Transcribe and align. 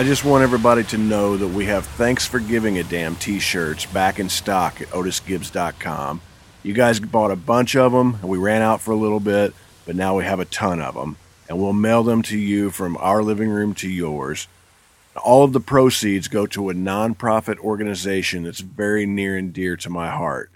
I 0.00 0.02
just 0.02 0.24
want 0.24 0.42
everybody 0.42 0.82
to 0.84 0.96
know 0.96 1.36
that 1.36 1.48
we 1.48 1.66
have 1.66 1.84
Thanks 1.84 2.26
for 2.26 2.40
Giving 2.40 2.78
a 2.78 2.82
Damn 2.82 3.16
t 3.16 3.38
shirts 3.38 3.84
back 3.84 4.18
in 4.18 4.30
stock 4.30 4.80
at 4.80 4.88
otisgibbs.com. 4.88 6.22
You 6.62 6.72
guys 6.72 6.98
bought 6.98 7.30
a 7.30 7.36
bunch 7.36 7.76
of 7.76 7.92
them, 7.92 8.16
and 8.22 8.30
we 8.30 8.38
ran 8.38 8.62
out 8.62 8.80
for 8.80 8.92
a 8.92 8.96
little 8.96 9.20
bit, 9.20 9.52
but 9.84 9.96
now 9.96 10.16
we 10.16 10.24
have 10.24 10.40
a 10.40 10.46
ton 10.46 10.80
of 10.80 10.94
them, 10.94 11.18
and 11.50 11.58
we'll 11.58 11.74
mail 11.74 12.02
them 12.02 12.22
to 12.22 12.38
you 12.38 12.70
from 12.70 12.96
our 12.96 13.22
living 13.22 13.50
room 13.50 13.74
to 13.74 13.90
yours. 13.90 14.48
All 15.22 15.44
of 15.44 15.52
the 15.52 15.60
proceeds 15.60 16.28
go 16.28 16.46
to 16.46 16.70
a 16.70 16.74
nonprofit 16.74 17.58
organization 17.58 18.44
that's 18.44 18.60
very 18.60 19.04
near 19.04 19.36
and 19.36 19.52
dear 19.52 19.76
to 19.76 19.90
my 19.90 20.08
heart. 20.08 20.50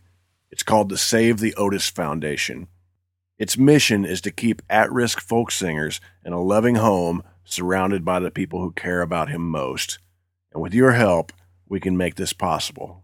It's 0.51 0.62
called 0.62 0.89
the 0.89 0.97
Save 0.97 1.41
the 1.41 1.53
Otis 1.56 1.91
Foundation. 1.91 2.67
Its 3.39 3.59
mission 3.59 4.06
is 4.06 4.23
to 4.23 4.31
keep 4.31 4.62
at 4.70 4.91
risk 4.91 5.20
folk 5.20 5.51
singers 5.51 6.01
in 6.25 6.33
a 6.33 6.41
loving 6.41 6.77
home 6.77 7.23
surrounded 7.45 8.05
by 8.05 8.19
the 8.19 8.30
people 8.30 8.61
who 8.61 8.73
care 8.73 9.03
about 9.03 9.29
him 9.29 9.48
most. 9.48 9.98
And 10.53 10.62
with 10.62 10.75
your 10.75 10.93
help, 10.93 11.33
we 11.69 11.80
can 11.80 11.97
make 11.97 12.17
this 12.17 12.33
possible. 12.33 13.04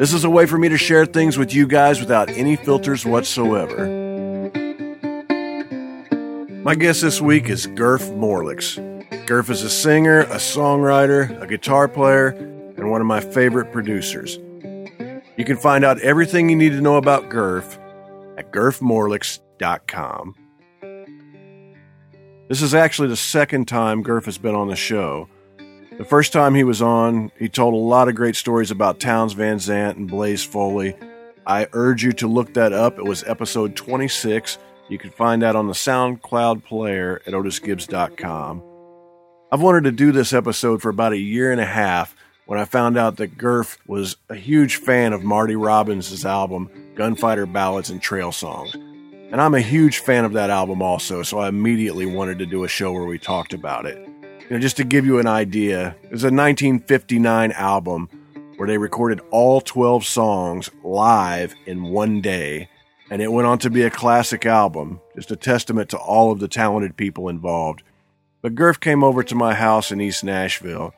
This 0.00 0.14
is 0.14 0.24
a 0.24 0.30
way 0.30 0.46
for 0.46 0.56
me 0.56 0.70
to 0.70 0.78
share 0.78 1.04
things 1.04 1.36
with 1.36 1.52
you 1.52 1.66
guys 1.66 2.00
without 2.00 2.30
any 2.30 2.56
filters 2.56 3.04
whatsoever. 3.04 3.86
My 6.64 6.74
guest 6.74 7.02
this 7.02 7.20
week 7.20 7.50
is 7.50 7.66
Gurf 7.66 8.10
Morlix. 8.16 8.78
Gurf 9.26 9.50
is 9.50 9.62
a 9.62 9.68
singer, 9.68 10.20
a 10.20 10.36
songwriter, 10.36 11.38
a 11.42 11.46
guitar 11.46 11.86
player, 11.86 12.28
and 12.28 12.90
one 12.90 13.02
of 13.02 13.06
my 13.06 13.20
favorite 13.20 13.72
producers. 13.72 14.38
You 15.36 15.44
can 15.44 15.58
find 15.58 15.84
out 15.84 16.00
everything 16.00 16.48
you 16.48 16.56
need 16.56 16.70
to 16.70 16.80
know 16.80 16.96
about 16.96 17.28
Gurf 17.28 17.78
at 18.38 18.50
gurfmorlix.com. 18.52 20.34
This 22.48 22.62
is 22.62 22.74
actually 22.74 23.08
the 23.08 23.16
second 23.16 23.68
time 23.68 24.02
Gurf 24.02 24.24
has 24.24 24.38
been 24.38 24.54
on 24.54 24.68
the 24.68 24.76
show. 24.76 25.28
The 25.98 26.04
first 26.04 26.32
time 26.32 26.54
he 26.54 26.64
was 26.64 26.80
on, 26.80 27.30
he 27.38 27.48
told 27.48 27.74
a 27.74 27.76
lot 27.76 28.08
of 28.08 28.14
great 28.14 28.36
stories 28.36 28.70
about 28.70 29.00
Townes 29.00 29.34
Van 29.34 29.58
Zandt 29.58 29.98
and 29.98 30.08
Blaze 30.08 30.44
Foley. 30.44 30.94
I 31.46 31.66
urge 31.72 32.02
you 32.02 32.12
to 32.14 32.28
look 32.28 32.54
that 32.54 32.72
up. 32.72 32.98
It 32.98 33.04
was 33.04 33.24
episode 33.24 33.76
26. 33.76 34.56
You 34.88 34.98
can 34.98 35.10
find 35.10 35.42
that 35.42 35.56
on 35.56 35.66
the 35.66 35.72
SoundCloud 35.72 36.64
player 36.64 37.20
at 37.26 37.32
otisgibbs.com. 37.32 38.62
I've 39.52 39.60
wanted 39.60 39.84
to 39.84 39.92
do 39.92 40.12
this 40.12 40.32
episode 40.32 40.80
for 40.80 40.88
about 40.88 41.12
a 41.12 41.18
year 41.18 41.52
and 41.52 41.60
a 41.60 41.66
half 41.66 42.14
when 42.46 42.58
I 42.58 42.64
found 42.64 42.96
out 42.96 43.16
that 43.16 43.36
Gurf 43.38 43.78
was 43.86 44.16
a 44.28 44.34
huge 44.34 44.76
fan 44.76 45.12
of 45.12 45.22
Marty 45.22 45.54
Robbins' 45.54 46.24
album, 46.24 46.70
Gunfighter 46.96 47.46
Ballads 47.46 47.90
and 47.90 48.02
Trail 48.02 48.32
Songs. 48.32 48.74
And 48.74 49.40
I'm 49.40 49.54
a 49.54 49.60
huge 49.60 49.98
fan 49.98 50.24
of 50.24 50.32
that 50.32 50.50
album 50.50 50.82
also, 50.82 51.22
so 51.22 51.38
I 51.38 51.48
immediately 51.48 52.06
wanted 52.06 52.40
to 52.40 52.46
do 52.46 52.64
a 52.64 52.68
show 52.68 52.90
where 52.92 53.04
we 53.04 53.18
talked 53.18 53.52
about 53.52 53.86
it. 53.86 54.09
You 54.50 54.56
know, 54.56 54.60
just 54.60 54.78
to 54.78 54.84
give 54.84 55.06
you 55.06 55.20
an 55.20 55.28
idea, 55.28 55.94
it 56.02 56.10
was 56.10 56.24
a 56.24 56.26
1959 56.26 57.52
album 57.52 58.08
where 58.56 58.66
they 58.66 58.78
recorded 58.78 59.20
all 59.30 59.60
12 59.60 60.04
songs 60.04 60.68
live 60.82 61.54
in 61.66 61.84
one 61.84 62.20
day, 62.20 62.68
and 63.12 63.22
it 63.22 63.30
went 63.30 63.46
on 63.46 63.60
to 63.60 63.70
be 63.70 63.82
a 63.82 63.90
classic 63.90 64.44
album, 64.44 65.00
just 65.14 65.30
a 65.30 65.36
testament 65.36 65.88
to 65.90 65.98
all 65.98 66.32
of 66.32 66.40
the 66.40 66.48
talented 66.48 66.96
people 66.96 67.28
involved. 67.28 67.84
But 68.42 68.56
Gurf 68.56 68.80
came 68.80 69.04
over 69.04 69.22
to 69.22 69.36
my 69.36 69.54
house 69.54 69.92
in 69.92 70.00
East 70.00 70.24
Nashville, 70.24 70.94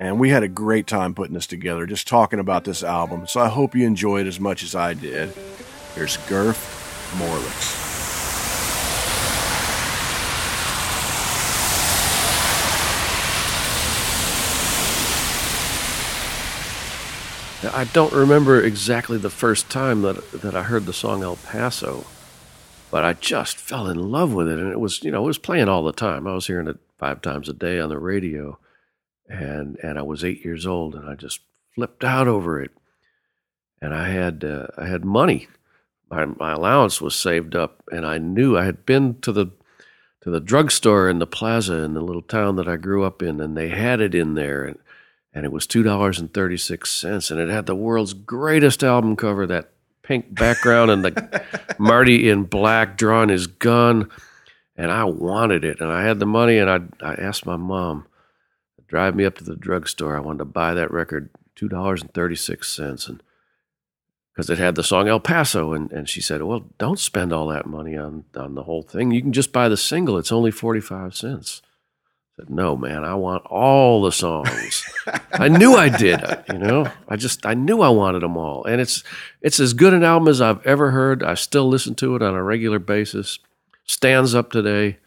and 0.00 0.18
we 0.18 0.30
had 0.30 0.42
a 0.42 0.48
great 0.48 0.88
time 0.88 1.14
putting 1.14 1.34
this 1.34 1.46
together, 1.46 1.86
just 1.86 2.08
talking 2.08 2.40
about 2.40 2.64
this 2.64 2.82
album. 2.82 3.28
So 3.28 3.38
I 3.38 3.46
hope 3.46 3.76
you 3.76 3.86
enjoy 3.86 4.22
it 4.22 4.26
as 4.26 4.40
much 4.40 4.64
as 4.64 4.74
I 4.74 4.94
did. 4.94 5.32
Here's 5.94 6.16
Gurf 6.16 6.58
Morlix. 7.16 7.87
I 17.68 17.84
don't 17.84 18.12
remember 18.12 18.62
exactly 18.62 19.18
the 19.18 19.30
first 19.30 19.70
time 19.70 20.02
that 20.02 20.30
that 20.32 20.54
I 20.54 20.62
heard 20.62 20.86
the 20.86 20.92
song 20.92 21.22
El 21.22 21.36
Paso, 21.36 22.04
but 22.90 23.04
I 23.04 23.12
just 23.14 23.58
fell 23.58 23.86
in 23.88 24.10
love 24.10 24.32
with 24.32 24.48
it, 24.48 24.58
and 24.58 24.70
it 24.72 24.80
was 24.80 25.02
you 25.02 25.10
know 25.10 25.24
it 25.24 25.26
was 25.26 25.38
playing 25.38 25.68
all 25.68 25.82
the 25.84 25.92
time. 25.92 26.26
I 26.26 26.34
was 26.34 26.46
hearing 26.46 26.68
it 26.68 26.78
five 26.98 27.22
times 27.22 27.48
a 27.48 27.52
day 27.52 27.80
on 27.80 27.88
the 27.88 27.98
radio, 27.98 28.58
and 29.28 29.76
and 29.82 29.98
I 29.98 30.02
was 30.02 30.24
eight 30.24 30.44
years 30.44 30.66
old, 30.66 30.94
and 30.94 31.08
I 31.08 31.14
just 31.14 31.40
flipped 31.74 32.04
out 32.04 32.28
over 32.28 32.60
it. 32.60 32.70
And 33.80 33.94
I 33.94 34.08
had 34.08 34.44
uh, 34.44 34.66
I 34.76 34.86
had 34.86 35.04
money, 35.04 35.48
my 36.10 36.24
my 36.24 36.52
allowance 36.52 37.00
was 37.00 37.14
saved 37.14 37.54
up, 37.54 37.82
and 37.90 38.04
I 38.06 38.18
knew 38.18 38.56
I 38.56 38.64
had 38.64 38.86
been 38.86 39.20
to 39.20 39.32
the 39.32 39.46
to 40.22 40.30
the 40.30 40.40
drugstore 40.40 41.08
in 41.08 41.18
the 41.18 41.26
plaza 41.26 41.74
in 41.74 41.94
the 41.94 42.00
little 42.00 42.22
town 42.22 42.56
that 42.56 42.68
I 42.68 42.76
grew 42.76 43.04
up 43.04 43.22
in, 43.22 43.40
and 43.40 43.56
they 43.56 43.68
had 43.68 44.00
it 44.00 44.14
in 44.14 44.34
there, 44.34 44.64
and 44.64 44.78
and 45.38 45.44
it 45.44 45.52
was 45.52 45.68
two 45.68 45.84
dollars 45.84 46.18
and 46.18 46.34
thirty 46.34 46.56
six 46.56 46.90
cents, 46.90 47.30
and 47.30 47.38
it 47.38 47.48
had 47.48 47.66
the 47.66 47.76
world's 47.76 48.12
greatest 48.12 48.82
album 48.82 49.14
cover, 49.14 49.46
that 49.46 49.70
pink 50.02 50.34
background, 50.34 50.90
and 50.90 51.04
the 51.04 51.44
Marty 51.78 52.28
in 52.28 52.42
black 52.42 52.96
drawing 52.96 53.28
his 53.28 53.46
gun, 53.46 54.10
and 54.76 54.90
I 54.90 55.04
wanted 55.04 55.64
it, 55.64 55.80
and 55.80 55.92
I 55.92 56.02
had 56.02 56.18
the 56.18 56.26
money, 56.26 56.58
and 56.58 56.68
I 56.68 56.80
I 57.00 57.14
asked 57.14 57.46
my 57.46 57.56
mom 57.56 58.06
to 58.78 58.82
drive 58.88 59.14
me 59.14 59.24
up 59.24 59.36
to 59.36 59.44
the 59.44 59.54
drugstore. 59.54 60.16
I 60.16 60.20
wanted 60.20 60.38
to 60.38 60.44
buy 60.44 60.74
that 60.74 60.90
record, 60.90 61.30
two 61.54 61.68
dollars 61.68 62.02
and 62.02 62.12
thirty 62.12 62.34
six 62.34 62.66
cents, 62.66 63.06
and 63.06 63.22
because 64.34 64.50
it 64.50 64.58
had 64.58 64.74
the 64.74 64.82
song 64.82 65.06
El 65.06 65.20
Paso, 65.20 65.72
and, 65.72 65.92
and 65.92 66.08
she 66.08 66.20
said, 66.20 66.42
"Well, 66.42 66.64
don't 66.78 66.98
spend 66.98 67.32
all 67.32 67.46
that 67.46 67.64
money 67.64 67.96
on 67.96 68.24
on 68.34 68.56
the 68.56 68.64
whole 68.64 68.82
thing. 68.82 69.12
You 69.12 69.22
can 69.22 69.32
just 69.32 69.52
buy 69.52 69.68
the 69.68 69.76
single. 69.76 70.18
It's 70.18 70.32
only 70.32 70.50
forty 70.50 70.80
five 70.80 71.14
cents." 71.14 71.62
Said, 72.38 72.50
no, 72.50 72.76
man, 72.76 73.04
I 73.04 73.14
want 73.14 73.44
all 73.46 74.02
the 74.02 74.12
songs. 74.12 74.84
I 75.32 75.48
knew 75.48 75.74
I 75.74 75.88
did, 75.88 76.20
you 76.48 76.58
know. 76.58 76.90
I 77.08 77.16
just 77.16 77.44
I 77.44 77.54
knew 77.54 77.80
I 77.80 77.88
wanted 77.88 78.22
them 78.22 78.36
all, 78.36 78.64
and 78.64 78.80
it's 78.80 79.02
it's 79.42 79.58
as 79.58 79.74
good 79.74 79.92
an 79.92 80.04
album 80.04 80.28
as 80.28 80.40
I've 80.40 80.64
ever 80.64 80.92
heard. 80.92 81.22
I 81.22 81.34
still 81.34 81.68
listen 81.68 81.94
to 81.96 82.14
it 82.14 82.22
on 82.22 82.34
a 82.34 82.42
regular 82.42 82.78
basis. 82.78 83.40
Stands 83.84 84.34
up 84.34 84.52
today. 84.52 84.98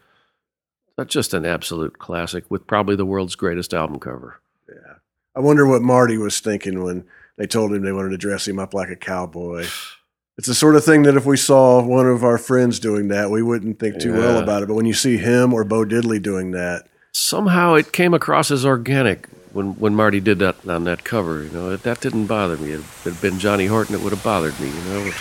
That's 0.96 1.12
just 1.12 1.32
an 1.32 1.46
absolute 1.46 1.98
classic 1.98 2.44
with 2.50 2.66
probably 2.66 2.96
the 2.96 3.06
world's 3.06 3.34
greatest 3.34 3.72
album 3.72 3.98
cover. 3.98 4.40
Yeah, 4.68 4.94
I 5.34 5.40
wonder 5.40 5.66
what 5.66 5.80
Marty 5.80 6.18
was 6.18 6.38
thinking 6.40 6.82
when 6.82 7.04
they 7.38 7.46
told 7.46 7.72
him 7.72 7.82
they 7.82 7.92
wanted 7.92 8.10
to 8.10 8.18
dress 8.18 8.46
him 8.46 8.58
up 8.58 8.74
like 8.74 8.90
a 8.90 8.96
cowboy. 8.96 9.66
It's 10.38 10.48
the 10.48 10.54
sort 10.54 10.76
of 10.76 10.84
thing 10.84 11.02
that 11.04 11.16
if 11.16 11.24
we 11.24 11.36
saw 11.36 11.82
one 11.82 12.06
of 12.06 12.24
our 12.24 12.38
friends 12.38 12.78
doing 12.78 13.08
that, 13.08 13.30
we 13.30 13.42
wouldn't 13.42 13.78
think 13.78 14.00
too 14.00 14.12
yeah. 14.12 14.18
well 14.18 14.38
about 14.38 14.62
it. 14.62 14.68
But 14.68 14.74
when 14.74 14.86
you 14.86 14.94
see 14.94 15.16
him 15.16 15.54
or 15.54 15.64
Bo 15.64 15.84
Diddley 15.84 16.20
doing 16.20 16.50
that, 16.52 16.88
somehow 17.12 17.74
it 17.74 17.92
came 17.92 18.14
across 18.14 18.50
as 18.50 18.64
organic 18.64 19.28
when 19.52 19.78
when 19.78 19.94
Marty 19.94 20.20
did 20.20 20.38
that 20.40 20.66
on 20.66 20.84
that 20.84 21.04
cover. 21.04 21.44
You 21.44 21.50
know, 21.50 21.76
that 21.76 22.00
didn't 22.00 22.26
bother 22.26 22.56
me. 22.56 22.72
If 22.72 23.06
it 23.06 23.12
had 23.12 23.22
been 23.22 23.38
Johnny 23.38 23.66
Horton, 23.66 23.94
it 23.94 24.00
would 24.00 24.12
have 24.12 24.24
bothered 24.24 24.58
me. 24.58 24.68
You 24.68 24.84
know. 24.84 25.04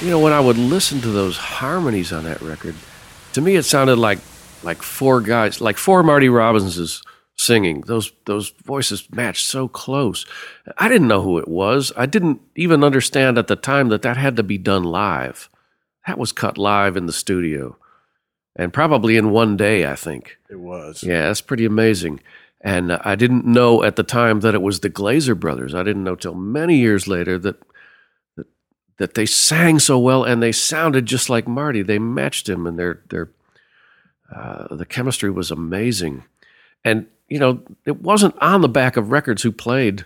you 0.00 0.10
know, 0.10 0.20
when 0.20 0.34
I 0.34 0.40
would 0.40 0.58
listen 0.58 1.00
to 1.00 1.10
those 1.10 1.38
harmonies 1.38 2.12
on 2.12 2.24
that 2.24 2.42
record, 2.42 2.74
to 3.32 3.40
me 3.40 3.56
it 3.56 3.64
sounded 3.64 3.96
like 3.96 4.18
like 4.62 4.82
four 4.82 5.20
guys, 5.20 5.60
like 5.60 5.78
four 5.78 6.02
Marty 6.02 6.28
Robbinses 6.28 7.02
singing. 7.36 7.82
Those 7.82 8.12
those 8.26 8.50
voices 8.50 9.08
matched 9.10 9.46
so 9.46 9.68
close. 9.68 10.26
I 10.78 10.88
didn't 10.88 11.08
know 11.08 11.22
who 11.22 11.38
it 11.38 11.48
was. 11.48 11.92
I 11.96 12.06
didn't 12.06 12.40
even 12.56 12.84
understand 12.84 13.38
at 13.38 13.48
the 13.48 13.56
time 13.56 13.88
that 13.88 14.02
that 14.02 14.16
had 14.16 14.36
to 14.36 14.42
be 14.42 14.58
done 14.58 14.84
live. 14.84 15.48
That 16.06 16.18
was 16.18 16.32
cut 16.32 16.58
live 16.58 16.96
in 16.96 17.06
the 17.06 17.12
studio, 17.12 17.76
and 18.56 18.72
probably 18.72 19.16
in 19.16 19.30
one 19.30 19.56
day. 19.56 19.86
I 19.86 19.94
think 19.94 20.38
it 20.50 20.60
was. 20.60 21.02
Yeah, 21.02 21.26
that's 21.26 21.40
pretty 21.40 21.64
amazing. 21.64 22.20
And 22.60 22.92
I 22.92 23.14
didn't 23.14 23.44
know 23.44 23.82
at 23.82 23.96
the 23.96 24.02
time 24.02 24.40
that 24.40 24.54
it 24.54 24.62
was 24.62 24.80
the 24.80 24.88
Glaser 24.88 25.34
brothers. 25.34 25.74
I 25.74 25.82
didn't 25.82 26.04
know 26.04 26.16
till 26.16 26.34
many 26.34 26.78
years 26.78 27.06
later 27.06 27.38
that 27.38 27.62
that, 28.36 28.46
that 28.98 29.14
they 29.14 29.26
sang 29.26 29.78
so 29.78 29.98
well 29.98 30.24
and 30.24 30.42
they 30.42 30.52
sounded 30.52 31.04
just 31.04 31.28
like 31.28 31.46
Marty. 31.46 31.82
They 31.82 31.98
matched 31.98 32.48
him, 32.48 32.66
and 32.66 32.78
their 32.78 33.02
their 33.10 33.30
uh, 34.34 34.74
the 34.74 34.86
chemistry 34.86 35.30
was 35.30 35.50
amazing. 35.50 36.24
And 36.84 37.06
you 37.28 37.38
know, 37.38 37.62
it 37.84 38.02
wasn't 38.02 38.36
on 38.40 38.60
the 38.60 38.68
back 38.68 38.96
of 38.96 39.10
records 39.10 39.42
who 39.42 39.52
played 39.52 40.04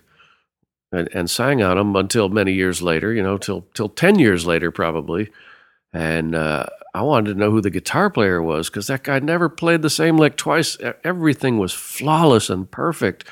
and, 0.92 1.08
and 1.12 1.30
sang 1.30 1.62
on 1.62 1.76
them 1.76 1.94
until 1.96 2.28
many 2.28 2.52
years 2.52 2.82
later. 2.82 3.12
You 3.12 3.22
know, 3.22 3.38
till 3.38 3.66
till 3.74 3.88
ten 3.88 4.18
years 4.18 4.46
later 4.46 4.70
probably. 4.70 5.30
And 5.92 6.34
uh, 6.34 6.66
I 6.94 7.02
wanted 7.02 7.32
to 7.32 7.38
know 7.38 7.50
who 7.50 7.60
the 7.60 7.70
guitar 7.70 8.10
player 8.10 8.42
was 8.42 8.68
because 8.68 8.88
that 8.88 9.04
guy 9.04 9.18
never 9.20 9.48
played 9.48 9.82
the 9.82 9.90
same 9.90 10.16
lick 10.16 10.36
twice. 10.36 10.76
Everything 11.02 11.58
was 11.58 11.72
flawless 11.72 12.50
and 12.50 12.70
perfect, 12.70 13.24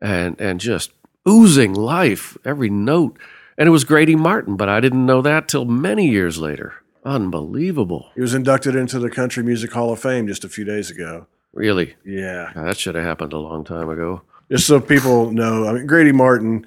and 0.00 0.38
and 0.40 0.60
just 0.60 0.92
oozing 1.28 1.74
life 1.74 2.36
every 2.44 2.70
note. 2.70 3.18
And 3.56 3.68
it 3.68 3.72
was 3.72 3.84
Grady 3.84 4.16
Martin, 4.16 4.56
but 4.56 4.68
I 4.68 4.80
didn't 4.80 5.06
know 5.06 5.22
that 5.22 5.48
till 5.48 5.64
many 5.64 6.08
years 6.08 6.38
later. 6.38 6.74
Unbelievable. 7.04 8.10
He 8.14 8.20
was 8.20 8.34
inducted 8.34 8.74
into 8.74 8.98
the 8.98 9.10
Country 9.10 9.42
Music 9.42 9.72
Hall 9.72 9.92
of 9.92 10.00
Fame 10.00 10.26
just 10.26 10.44
a 10.44 10.48
few 10.48 10.64
days 10.64 10.90
ago. 10.90 11.26
Really? 11.54 11.94
Yeah. 12.04 12.50
God, 12.52 12.66
that 12.66 12.78
should 12.78 12.96
have 12.96 13.04
happened 13.04 13.32
a 13.32 13.38
long 13.38 13.64
time 13.64 13.88
ago. 13.88 14.22
Just 14.50 14.66
so 14.66 14.80
people 14.80 15.30
know, 15.30 15.66
I 15.66 15.72
mean, 15.72 15.86
Grady 15.86 16.12
Martin, 16.12 16.66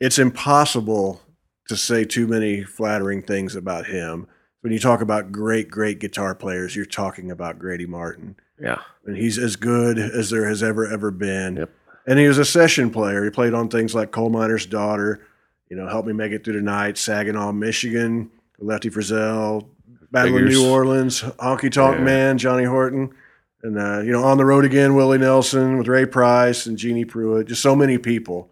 it's 0.00 0.18
impossible 0.18 1.20
to 1.68 1.76
say 1.76 2.04
too 2.04 2.26
many 2.26 2.64
flattering 2.64 3.22
things 3.22 3.54
about 3.54 3.86
him. 3.86 4.26
When 4.62 4.72
you 4.72 4.78
talk 4.78 5.00
about 5.00 5.32
great, 5.32 5.70
great 5.70 5.98
guitar 5.98 6.34
players, 6.34 6.74
you're 6.74 6.84
talking 6.84 7.30
about 7.30 7.58
Grady 7.58 7.86
Martin. 7.86 8.36
Yeah. 8.60 8.80
And 9.04 9.16
he's 9.16 9.38
as 9.38 9.56
good 9.56 9.98
as 9.98 10.30
there 10.30 10.48
has 10.48 10.62
ever, 10.62 10.86
ever 10.86 11.10
been. 11.10 11.56
Yep. 11.56 11.70
And 12.06 12.18
he 12.18 12.26
was 12.26 12.38
a 12.38 12.44
session 12.44 12.90
player. 12.90 13.24
He 13.24 13.30
played 13.30 13.54
on 13.54 13.68
things 13.68 13.94
like 13.94 14.10
Coal 14.10 14.30
Miner's 14.30 14.66
Daughter, 14.66 15.24
you 15.68 15.76
know, 15.76 15.88
Help 15.88 16.06
Me 16.06 16.12
Make 16.12 16.32
It 16.32 16.44
Through 16.44 16.54
the 16.54 16.62
Night, 16.62 16.98
Saginaw, 16.98 17.52
Michigan, 17.52 18.30
Lefty 18.58 18.90
Frizzell, 18.90 19.66
Battle 20.10 20.36
of 20.36 20.44
New 20.44 20.68
Orleans, 20.68 21.22
Honky 21.22 21.70
Tonk 21.70 21.98
Yeah. 21.98 22.04
Man, 22.04 22.38
Johnny 22.38 22.64
Horton. 22.64 23.14
And, 23.62 23.78
uh, 23.78 24.00
you 24.00 24.10
know, 24.10 24.24
On 24.24 24.38
the 24.38 24.44
Road 24.44 24.64
Again, 24.64 24.94
Willie 24.94 25.18
Nelson 25.18 25.78
with 25.78 25.86
Ray 25.86 26.06
Price 26.06 26.66
and 26.66 26.76
Jeanne 26.76 27.06
Pruett, 27.06 27.46
just 27.46 27.62
so 27.62 27.76
many 27.76 27.96
people. 27.96 28.50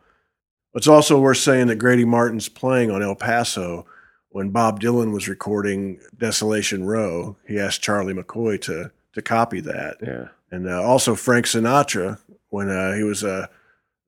It's 0.74 0.86
also 0.86 1.18
worth 1.20 1.38
saying 1.38 1.66
that 1.66 1.76
Grady 1.76 2.04
Martin's 2.04 2.48
playing 2.48 2.92
on 2.92 3.02
El 3.02 3.16
Paso 3.16 3.86
when 4.28 4.50
Bob 4.50 4.80
Dylan 4.80 5.12
was 5.12 5.28
recording 5.28 5.98
Desolation 6.16 6.84
Row. 6.84 7.36
He 7.46 7.58
asked 7.58 7.82
Charlie 7.82 8.14
McCoy 8.14 8.60
to, 8.62 8.92
to 9.14 9.22
copy 9.22 9.60
that. 9.60 9.96
Yeah. 10.00 10.28
And 10.52 10.68
uh, 10.68 10.80
also 10.80 11.16
Frank 11.16 11.46
Sinatra 11.46 12.18
when 12.50 12.70
uh, 12.70 12.92
he 12.94 13.02
was 13.02 13.24
uh, 13.24 13.46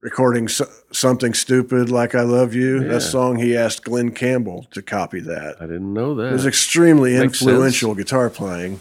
recording 0.00 0.46
so- 0.46 0.70
something 0.92 1.34
stupid 1.34 1.90
like 1.90 2.14
"I 2.14 2.22
Love 2.22 2.54
You." 2.54 2.82
Yeah. 2.82 2.88
That 2.88 3.00
song 3.00 3.38
he 3.38 3.56
asked 3.56 3.84
Glen 3.84 4.12
Campbell 4.12 4.66
to 4.72 4.82
copy 4.82 5.20
that. 5.20 5.56
I 5.60 5.66
didn't 5.66 5.92
know 5.92 6.14
that. 6.16 6.28
It 6.30 6.32
was 6.32 6.46
extremely 6.46 7.18
Makes 7.18 7.42
influential 7.42 7.94
guitar 7.94 8.30
playing. 8.30 8.80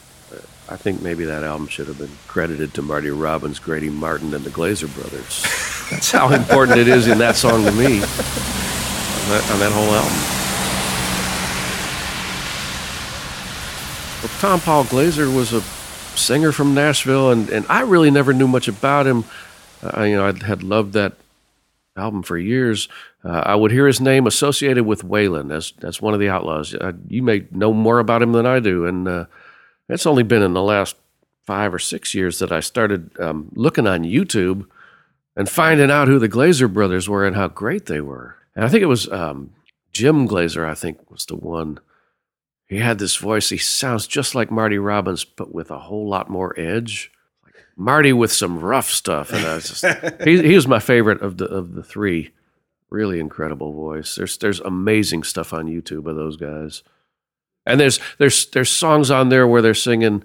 I 0.71 0.77
think 0.77 1.01
maybe 1.01 1.25
that 1.25 1.44
album 1.44 1.68
should 1.68 1.88
have 1.88 1.97
been 1.97 2.18
credited 2.27 2.73
to 2.75 2.81
Marty 2.81 3.09
Robbins, 3.09 3.59
Grady 3.59 3.89
Martin, 3.89 4.33
and 4.33 4.45
the 4.45 4.50
Glaser 4.50 4.88
brothers. 4.88 5.41
That's 5.91 6.09
how 6.09 6.31
important 6.31 6.79
it 6.79 6.88
is 6.88 7.07
in 7.07 7.18
that 7.18 7.35
song 7.35 7.65
to 7.65 7.71
me. 7.73 7.95
On 7.95 9.29
that, 9.29 9.51
on 9.51 9.59
that 9.59 9.71
whole 9.73 9.94
album. 9.94 10.13
Well, 14.21 14.31
Tompall 14.39 14.89
Glaser 14.89 15.29
was 15.29 15.51
a 15.51 15.59
singer 16.18 16.53
from 16.53 16.73
Nashville, 16.73 17.31
and, 17.31 17.50
and 17.50 17.65
I 17.68 17.81
really 17.81 18.09
never 18.09 18.31
knew 18.31 18.47
much 18.47 18.69
about 18.69 19.06
him. 19.06 19.25
Uh, 19.83 20.03
you 20.03 20.15
know, 20.15 20.25
I 20.25 20.45
had 20.45 20.63
loved 20.63 20.94
that 20.94 21.18
album 21.97 22.23
for 22.23 22.38
years. 22.38 22.88
Uh, 23.25 23.44
I 23.45 23.56
would 23.56 23.71
hear 23.71 23.88
his 23.88 24.00
name 24.00 24.25
associated 24.25 24.85
with 24.85 25.03
Waylon 25.03 25.53
as 25.53 25.73
as 25.81 26.01
one 26.01 26.13
of 26.13 26.21
the 26.21 26.29
Outlaws. 26.29 26.73
Uh, 26.73 26.94
you 27.09 27.21
may 27.23 27.45
know 27.51 27.73
more 27.73 28.00
about 28.00 28.21
him 28.21 28.31
than 28.31 28.45
I 28.45 28.62
do, 28.62 28.85
and 28.85 29.07
uh, 29.07 29.25
it's 29.94 30.06
only 30.06 30.24
been 30.24 30.42
in 30.42 30.54
the 30.54 30.62
last 30.62 30.96
five 31.44 31.74
or 31.74 31.80
six 31.80 32.14
years 32.14 32.40
that 32.40 32.52
I 32.52 32.60
started 32.60 33.12
um, 33.20 33.52
looking 33.56 33.88
on 33.88 34.04
YouTube 34.04 34.66
and 35.36 35.50
finding 35.50 35.92
out 35.92 36.08
who 36.08 36.20
the 36.20 36.28
Glaser 36.28 36.68
brothers 36.68 37.10
were 37.10 37.26
and 37.26 37.36
how 37.36 37.48
great 37.48 37.86
they 37.86 38.02
were. 38.02 38.38
And 38.56 38.66
I 38.66 38.70
think 38.70 38.84
it 38.84 38.88
was 38.88 39.10
um, 39.12 39.52
Jim 39.92 40.26
Glaser. 40.26 40.66
I 40.66 40.76
think 40.76 41.10
was 41.10 41.26
the 41.26 41.36
one. 41.36 41.80
He 42.68 42.78
had 42.78 43.00
this 43.00 43.18
voice. 43.18 43.50
He 43.50 43.58
sounds 43.58 44.08
just 44.08 44.34
like 44.34 44.50
Marty 44.50 44.78
Robbins, 44.78 45.26
but 45.26 45.54
with 45.54 45.72
a 45.72 45.80
whole 45.80 46.08
lot 46.08 46.30
more 46.30 46.58
edge. 46.58 47.12
Marty 47.76 48.14
with 48.14 48.32
some 48.32 48.60
rough 48.60 48.90
stuff, 48.90 49.32
and 49.34 49.46
I 49.46 49.56
was 49.56 49.70
just 49.70 49.86
he, 50.24 50.42
he 50.42 50.56
was 50.56 50.68
my 50.68 50.80
favorite 50.80 51.22
of 51.22 51.38
the 51.38 51.46
of 51.46 51.74
the 51.74 51.84
three. 51.84 52.32
Really 52.90 53.20
incredible 53.20 53.74
voice. 53.74 54.16
There's 54.16 54.38
there's 54.38 54.60
amazing 54.60 55.24
stuff 55.24 55.54
on 55.54 55.68
YouTube 55.68 56.06
of 56.06 56.16
those 56.16 56.38
guys, 56.38 56.84
and 57.66 57.80
there's 57.80 58.00
there's 58.18 58.48
there's 58.48 58.69
songs 58.69 59.12
on 59.12 59.30
there 59.30 59.48
where 59.48 59.62
they're 59.62 59.74
singing 59.74 60.24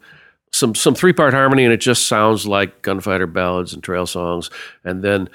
some 0.53 0.75
some 0.75 0.95
three 0.95 1.13
part 1.13 1.35
harmony, 1.35 1.65
and 1.65 1.73
it 1.73 1.81
just 1.81 2.07
sounds 2.07 2.47
like 2.47 2.83
gunfighter 2.83 3.27
ballads 3.27 3.75
and 3.75 3.83
trail 3.83 4.07
songs, 4.07 4.51
and 4.85 5.03
then 5.03 5.29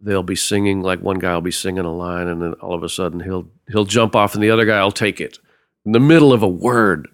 they'll 0.00 0.22
be 0.22 0.36
singing 0.36 0.82
like 0.82 1.00
one 1.00 1.18
guy 1.18 1.34
will 1.34 1.40
be 1.40 1.50
singing 1.50 1.84
a 1.84 1.92
line, 1.92 2.26
and 2.26 2.42
then 2.42 2.54
all 2.54 2.74
of 2.74 2.82
a 2.82 2.88
sudden 2.88 3.20
he'll 3.20 3.48
he'll 3.68 3.84
jump 3.84 4.16
off, 4.16 4.34
and 4.34 4.42
the 4.42 4.50
other 4.50 4.64
guy 4.64 4.82
will 4.82 4.92
take 4.92 5.20
it 5.20 5.38
in 5.86 5.92
the 5.92 6.00
middle 6.00 6.32
of 6.32 6.42
a 6.42 6.48
word. 6.48 7.08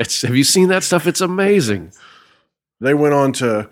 It's, 0.00 0.22
have 0.22 0.36
you 0.36 0.44
seen 0.44 0.68
that 0.68 0.84
stuff? 0.84 1.08
It's 1.08 1.20
amazing. 1.20 1.92
They 2.80 2.94
went 2.94 3.14
on 3.14 3.32
to 3.34 3.68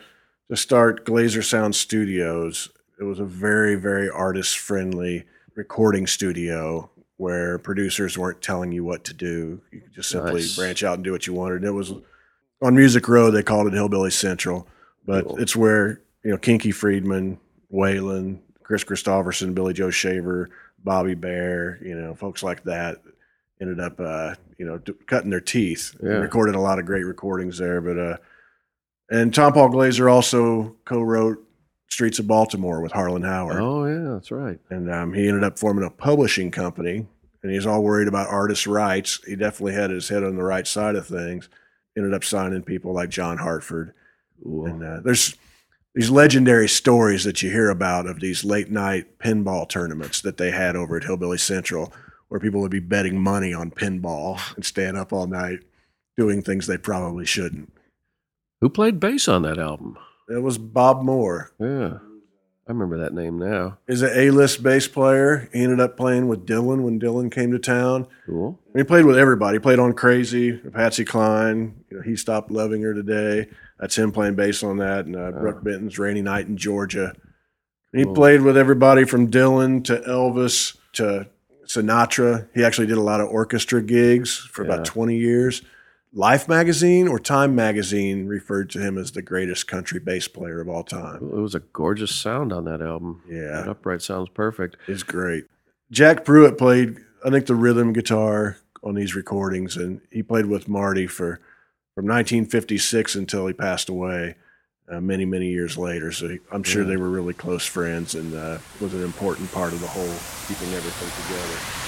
to 0.50 0.56
start 0.56 1.04
Glaser 1.04 1.42
Sound 1.42 1.76
Studios. 1.76 2.68
It 2.98 3.04
was 3.04 3.20
a 3.20 3.24
very 3.24 3.76
very 3.76 4.10
artist 4.10 4.58
friendly 4.58 5.24
recording 5.54 6.06
studio 6.06 6.90
where 7.18 7.58
producers 7.58 8.18
weren't 8.18 8.42
telling 8.42 8.72
you 8.72 8.84
what 8.84 9.04
to 9.04 9.14
do. 9.14 9.60
You 9.72 9.80
could 9.80 9.92
just 9.94 10.10
simply 10.10 10.34
Nice. 10.42 10.56
branch 10.56 10.82
out 10.84 10.94
and 10.94 11.04
do 11.04 11.12
what 11.12 11.26
you 11.26 11.32
wanted. 11.32 11.56
And 11.56 11.64
it 11.64 11.70
was 11.72 11.92
on 12.62 12.74
Music 12.76 13.08
Row. 13.08 13.30
They 13.30 13.42
called 13.42 13.66
it 13.66 13.72
Hillbilly 13.72 14.10
Central, 14.10 14.68
but 15.06 15.24
Cool. 15.26 15.36
it's 15.40 15.56
where 15.56 16.00
you 16.22 16.30
know 16.32 16.36
Kinky 16.38 16.72
Friedman, 16.72 17.38
Waylon, 17.72 18.38
Kris 18.62 18.84
Kristofferson, 18.84 19.54
Billy 19.54 19.72
Joe 19.72 19.90
Shaver, 19.90 20.50
Bobby 20.82 21.14
Bare, 21.14 21.78
you 21.82 21.94
know, 21.94 22.14
folks 22.14 22.42
like 22.42 22.64
that 22.64 22.98
ended 23.60 23.80
up, 23.80 23.98
uh, 23.98 24.34
you 24.58 24.66
know, 24.66 24.76
d- 24.78 24.92
cutting 25.06 25.30
their 25.30 25.40
teeth. 25.40 25.96
Yeah. 26.02 26.10
Recorded 26.10 26.54
a 26.54 26.60
lot 26.60 26.78
of 26.78 26.84
great 26.84 27.04
recordings 27.04 27.56
there, 27.58 27.80
but 27.80 27.98
uh, 27.98 28.16
and 29.08 29.32
Tompall 29.32 29.70
Glaser 29.70 30.08
also 30.10 30.76
co-wrote 30.84 31.42
Streets 31.88 32.18
of 32.18 32.26
Baltimore 32.26 32.80
with 32.82 32.92
Harlan 32.92 33.22
Howard, 33.22 33.60
Oh 33.60 33.86
yeah, 33.86 34.12
that's 34.14 34.30
right. 34.30 34.58
and 34.70 34.92
um, 34.92 35.12
he 35.14 35.28
ended 35.28 35.44
up 35.44 35.58
forming 35.58 35.84
a 35.84 35.90
publishing 35.90 36.50
company. 36.50 37.06
And 37.46 37.54
he's 37.54 37.64
all 37.64 37.84
worried 37.84 38.08
about 38.08 38.26
artists' 38.26 38.66
rights. 38.66 39.20
He 39.24 39.36
definitely 39.36 39.74
had 39.74 39.90
his 39.90 40.08
head 40.08 40.24
on 40.24 40.34
the 40.34 40.42
right 40.42 40.66
side 40.66 40.96
of 40.96 41.06
things. 41.06 41.48
Ended 41.96 42.12
up 42.12 42.24
signing 42.24 42.64
people 42.64 42.92
like 42.92 43.08
John 43.08 43.38
Hartford. 43.38 43.94
Cool. 44.42 44.66
And 44.66 44.82
uh, 44.82 45.00
there's 45.04 45.36
these 45.94 46.10
legendary 46.10 46.68
stories 46.68 47.22
that 47.22 47.44
you 47.44 47.50
hear 47.52 47.70
about 47.70 48.08
of 48.08 48.18
these 48.18 48.44
late 48.44 48.68
night 48.68 49.20
pinball 49.20 49.68
tournaments 49.68 50.20
that 50.22 50.38
they 50.38 50.50
had 50.50 50.74
over 50.74 50.96
at 50.96 51.04
Hillbilly 51.04 51.38
Central, 51.38 51.92
where 52.26 52.40
people 52.40 52.60
would 52.62 52.72
be 52.72 52.80
betting 52.80 53.22
money 53.22 53.54
on 53.54 53.70
pinball 53.70 54.40
and 54.56 54.64
staying 54.64 54.96
up 54.96 55.12
all 55.12 55.28
night 55.28 55.60
doing 56.16 56.42
things 56.42 56.66
they 56.66 56.78
probably 56.78 57.26
shouldn't. 57.26 57.72
Who 58.60 58.68
played 58.68 58.98
bass 58.98 59.28
on 59.28 59.42
that 59.42 59.58
album? 59.58 59.96
It 60.28 60.42
was 60.42 60.58
Bob 60.58 61.04
Moore. 61.04 61.52
Yeah, 61.60 61.98
I 62.68 62.72
remember 62.72 62.98
that 62.98 63.14
name 63.14 63.38
now. 63.38 63.78
Is 63.86 64.02
an 64.02 64.10
A-list 64.12 64.60
bass 64.62 64.88
player. 64.88 65.48
He 65.52 65.62
ended 65.62 65.78
up 65.78 65.96
playing 65.96 66.26
with 66.26 66.44
Dylan 66.46 66.82
when 66.82 66.98
Dylan 66.98 67.30
came 67.30 67.52
to 67.52 67.60
town. 67.60 68.08
Cool. 68.26 68.58
He 68.74 68.82
played 68.82 69.04
with 69.04 69.16
everybody. 69.16 69.56
He 69.56 69.60
played 69.60 69.78
on 69.78 69.92
Crazy, 69.92 70.52
Patsy 70.56 71.04
Cline. 71.04 71.76
You 71.90 71.98
know, 71.98 72.02
he 72.02 72.16
stopped 72.16 72.50
loving 72.50 72.82
her 72.82 72.92
today. 72.92 73.48
That's 73.78 73.96
him 73.96 74.10
playing 74.10 74.34
bass 74.34 74.64
on 74.64 74.78
that. 74.78 75.06
And 75.06 75.14
uh, 75.14 75.30
Brook 75.30 75.62
Benton's 75.62 75.96
Rainy 75.98 76.22
Night 76.22 76.48
in 76.48 76.56
Georgia. 76.56 77.14
He 77.92 78.02
Cool. 78.04 78.14
played 78.14 78.42
with 78.42 78.56
everybody 78.56 79.04
from 79.04 79.30
Dylan 79.30 79.84
to 79.84 79.98
Elvis 80.00 80.76
to 80.94 81.28
Sinatra. 81.66 82.48
He 82.52 82.64
actually 82.64 82.88
did 82.88 82.98
a 82.98 83.02
lot 83.02 83.20
of 83.20 83.28
orchestra 83.28 83.80
gigs 83.80 84.36
for 84.36 84.64
Yeah. 84.66 84.74
about 84.74 84.86
20 84.86 85.16
years. 85.16 85.62
Life 86.18 86.48
magazine 86.48 87.08
or 87.08 87.18
Time 87.18 87.54
magazine 87.54 88.26
referred 88.26 88.70
to 88.70 88.80
him 88.80 88.96
as 88.96 89.12
the 89.12 89.20
greatest 89.20 89.66
country 89.68 90.00
bass 90.00 90.28
player 90.28 90.62
of 90.62 90.68
all 90.68 90.82
time. 90.82 91.16
It 91.16 91.36
was 91.36 91.54
a 91.54 91.60
gorgeous 91.60 92.14
sound 92.14 92.54
on 92.54 92.64
that 92.64 92.80
album. 92.80 93.22
Yeah. 93.28 93.60
That 93.60 93.68
upright 93.68 94.00
sounds 94.00 94.30
perfect. 94.30 94.78
It's 94.88 95.02
great. 95.02 95.44
Jack 95.90 96.24
Pruett 96.24 96.56
played, 96.56 96.96
I 97.22 97.28
think, 97.28 97.44
the 97.44 97.54
rhythm 97.54 97.92
guitar 97.92 98.56
on 98.82 98.94
these 98.94 99.14
recordings, 99.14 99.76
and 99.76 100.00
he 100.10 100.22
played 100.22 100.46
with 100.46 100.68
Marty 100.68 101.06
for 101.06 101.38
from 101.94 102.06
1956 102.06 103.14
until 103.14 103.46
he 103.46 103.52
passed 103.52 103.90
away 103.90 104.36
uh, 104.90 105.02
many, 105.02 105.26
many 105.26 105.50
years 105.50 105.76
later. 105.76 106.12
So 106.12 106.28
he, 106.28 106.38
I'm 106.50 106.62
sure 106.62 106.82
Yeah. 106.82 106.88
they 106.88 106.96
were 106.96 107.10
really 107.10 107.34
close 107.34 107.66
friends, 107.66 108.14
and 108.14 108.34
uh, 108.34 108.56
was 108.80 108.94
an 108.94 109.02
important 109.04 109.52
part 109.52 109.74
of 109.74 109.82
the 109.82 109.86
whole 109.86 110.14
keeping 110.48 110.72
everything 110.72 111.10
together. 111.26 111.85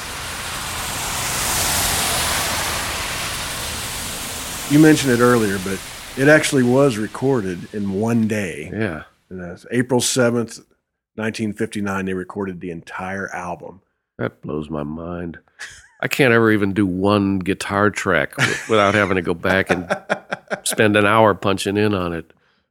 You 4.71 4.79
mentioned 4.79 5.13
it 5.13 5.21
earlier, 5.21 5.59
but 5.65 5.81
it 6.19 6.29
actually 6.29 6.63
was 6.63 6.99
recorded 6.99 7.73
in 7.73 7.95
one 7.95 8.29
day. 8.29 8.69
Yeah. 8.71 9.05
And 9.31 9.41
that's 9.41 9.65
April 9.71 9.99
7th, 9.99 10.59
1959, 11.15 12.05
they 12.05 12.13
recorded 12.13 12.61
the 12.61 12.71
entire 12.71 13.35
album. 13.35 13.81
That 14.19 14.43
blows 14.43 14.69
my 14.69 14.83
mind. 14.83 15.39
I 16.01 16.09
can't 16.09 16.35
ever 16.35 16.53
even 16.53 16.75
do 16.75 16.87
one 16.87 17.39
guitar 17.39 17.89
track 17.89 18.37
without 18.69 18.95
having 18.95 19.17
to 19.17 19.23
go 19.23 19.33
back 19.33 19.71
and 19.71 19.91
spend 20.65 20.97
an 20.97 21.07
hour 21.07 21.35
punching 21.35 21.79
in 21.79 21.95
on 21.95 22.13
it. 22.13 22.31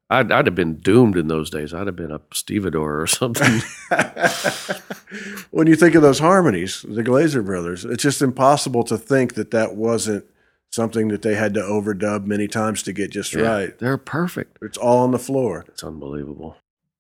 I'd, 0.10 0.32
I'd 0.32 0.46
have 0.46 0.56
been 0.56 0.76
doomed 0.76 1.18
in 1.18 1.30
those 1.30 1.50
days. 1.50 1.74
I'd 1.74 1.88
have 1.88 1.96
been 1.96 2.12
a 2.12 2.22
stevedore 2.32 3.02
or 3.02 3.08
something. 3.08 3.62
when 5.50 5.66
you 5.66 5.76
think 5.76 5.96
of 5.96 6.04
those 6.04 6.20
harmonies, 6.20 6.86
the 6.88 7.02
Glaser 7.02 7.42
brothers, 7.42 7.86
it's 7.86 8.04
just 8.04 8.22
impossible 8.22 8.84
to 8.84 9.00
think 9.00 9.34
that 9.34 9.50
that 9.50 9.76
wasn't 9.76 10.26
something 10.70 11.08
that 11.10 11.22
they 11.22 11.36
had 11.36 11.54
to 11.54 11.62
overdub 11.62 12.26
many 12.26 12.48
times 12.48 12.84
to 12.84 12.94
get 12.94 13.12
just 13.12 13.34
Yeah, 13.34 13.42
right. 13.42 13.80
They're 13.80 13.98
perfect. 13.98 14.58
It's 14.62 14.78
all 14.78 15.00
on 15.00 15.12
the 15.12 15.20
floor. 15.20 15.66
It's 15.68 15.84
unbelievable. 15.84 16.58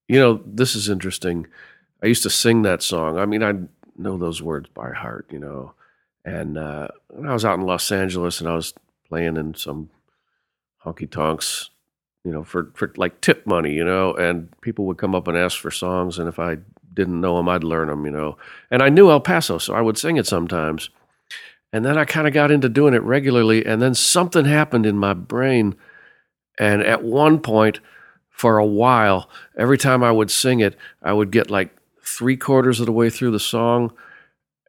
You 0.07 0.19
know, 0.19 0.41
this 0.45 0.75
is 0.75 0.89
interesting. 0.89 1.47
I 2.01 2.07
used 2.07 2.24
to 2.24 2.29
sing 2.29 2.62
that 2.62 2.81
song. 2.81 3.17
I 3.17 3.25
mean, 3.25 3.43
I 3.43 3.53
know 3.97 4.17
those 4.17 4.41
words 4.41 4.69
by 4.74 4.91
heart, 4.91 5.27
you 5.31 5.39
know. 5.39 5.74
And 6.24 6.57
uh, 6.57 6.89
when 7.09 7.27
I 7.27 7.33
was 7.33 7.45
out 7.45 7.59
in 7.59 7.65
Los 7.65 7.91
Angeles 7.91 8.39
and 8.39 8.50
I 8.50 8.55
was 8.55 8.74
playing 9.07 9.38
in 9.38 9.53
some 9.55 9.89
honky 10.83 11.09
tonks, 11.09 11.69
you 12.24 12.31
know, 12.31 12.43
for, 12.43 12.71
for 12.74 12.91
like 12.97 13.21
tip 13.21 13.45
money, 13.47 13.74
you 13.74 13.86
know, 13.86 14.13
and 14.13 14.50
people 14.62 14.86
would 14.86 14.97
come 14.97 15.15
up 15.15 15.27
and 15.27 15.38
ask 15.38 15.57
for 15.57 15.71
songs. 15.71 16.19
And 16.19 16.27
if 16.27 16.39
I 16.39 16.57
didn't 16.93 17.21
know 17.21 17.38
them, 17.38 17.47
I'd 17.47 17.63
learn 17.63 17.88
them, 17.88 18.05
you 18.05 18.12
know. 18.12 18.38
And 18.69 18.81
I 18.81 18.89
knew 18.89 19.09
El 19.09 19.21
Paso, 19.21 19.57
so 19.57 19.74
I 19.74 19.81
would 19.81 19.97
sing 19.97 20.17
it 20.17 20.27
sometimes. 20.27 20.89
And 21.74 21.86
then 21.86 21.97
I 21.97 22.05
kind 22.05 22.27
of 22.27 22.33
got 22.33 22.51
into 22.51 22.69
doing 22.69 22.93
it 22.93 23.03
regularly. 23.03 23.65
And 23.65 23.81
then 23.81 23.93
something 23.93 24.45
happened 24.45 24.86
in 24.86 24.97
my 24.97 25.13
brain. 25.13 25.75
And 26.57 26.81
at 26.81 27.03
one 27.03 27.39
point, 27.39 27.79
for 28.29 28.59
a 28.59 28.65
while, 28.65 29.29
every 29.57 29.79
time 29.79 30.03
I 30.03 30.12
would 30.12 30.29
sing 30.29 30.59
it, 30.59 30.77
I 31.01 31.12
would 31.12 31.31
get 31.31 31.50
like 31.50 31.75
three 32.03 32.38
quarters 32.38 32.79
of 32.79 32.86
the 32.86 32.91
way 32.91 33.09
through 33.09 33.31
the 33.31 33.39
song, 33.39 33.91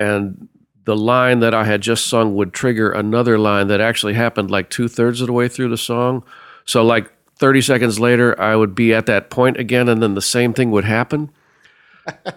and 0.00 0.48
the 0.84 0.96
line 0.96 1.40
that 1.40 1.52
I 1.52 1.64
had 1.64 1.82
just 1.82 2.06
sung 2.06 2.34
would 2.34 2.54
trigger 2.54 2.90
another 2.90 3.38
line 3.38 3.68
that 3.68 3.80
actually 3.80 4.14
happened 4.14 4.50
like 4.50 4.70
two 4.70 4.88
thirds 4.88 5.20
of 5.20 5.26
the 5.26 5.34
way 5.34 5.48
through 5.48 5.68
the 5.68 5.76
song. 5.76 6.24
So, 6.64 6.82
like 6.82 7.12
30 7.36 7.60
seconds 7.60 8.00
later, 8.00 8.38
I 8.40 8.56
would 8.56 8.74
be 8.74 8.94
at 8.94 9.04
that 9.06 9.28
point 9.28 9.58
again, 9.58 9.88
and 9.88 10.02
then 10.02 10.14
the 10.14 10.22
same 10.22 10.54
thing 10.54 10.70
would 10.70 10.86
happen. 10.86 11.30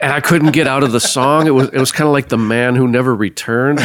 And 0.01 0.11
I 0.11 0.19
couldn't 0.19 0.51
get 0.51 0.67
out 0.67 0.83
of 0.83 0.91
the 0.91 0.99
song. 0.99 1.47
It 1.47 1.51
was 1.51 1.69
it 1.69 1.79
was 1.79 1.91
kind 1.91 2.07
of 2.07 2.13
like 2.13 2.29
the 2.29 2.37
man 2.37 2.75
who 2.75 2.87
never 2.87 3.15
returned. 3.15 3.79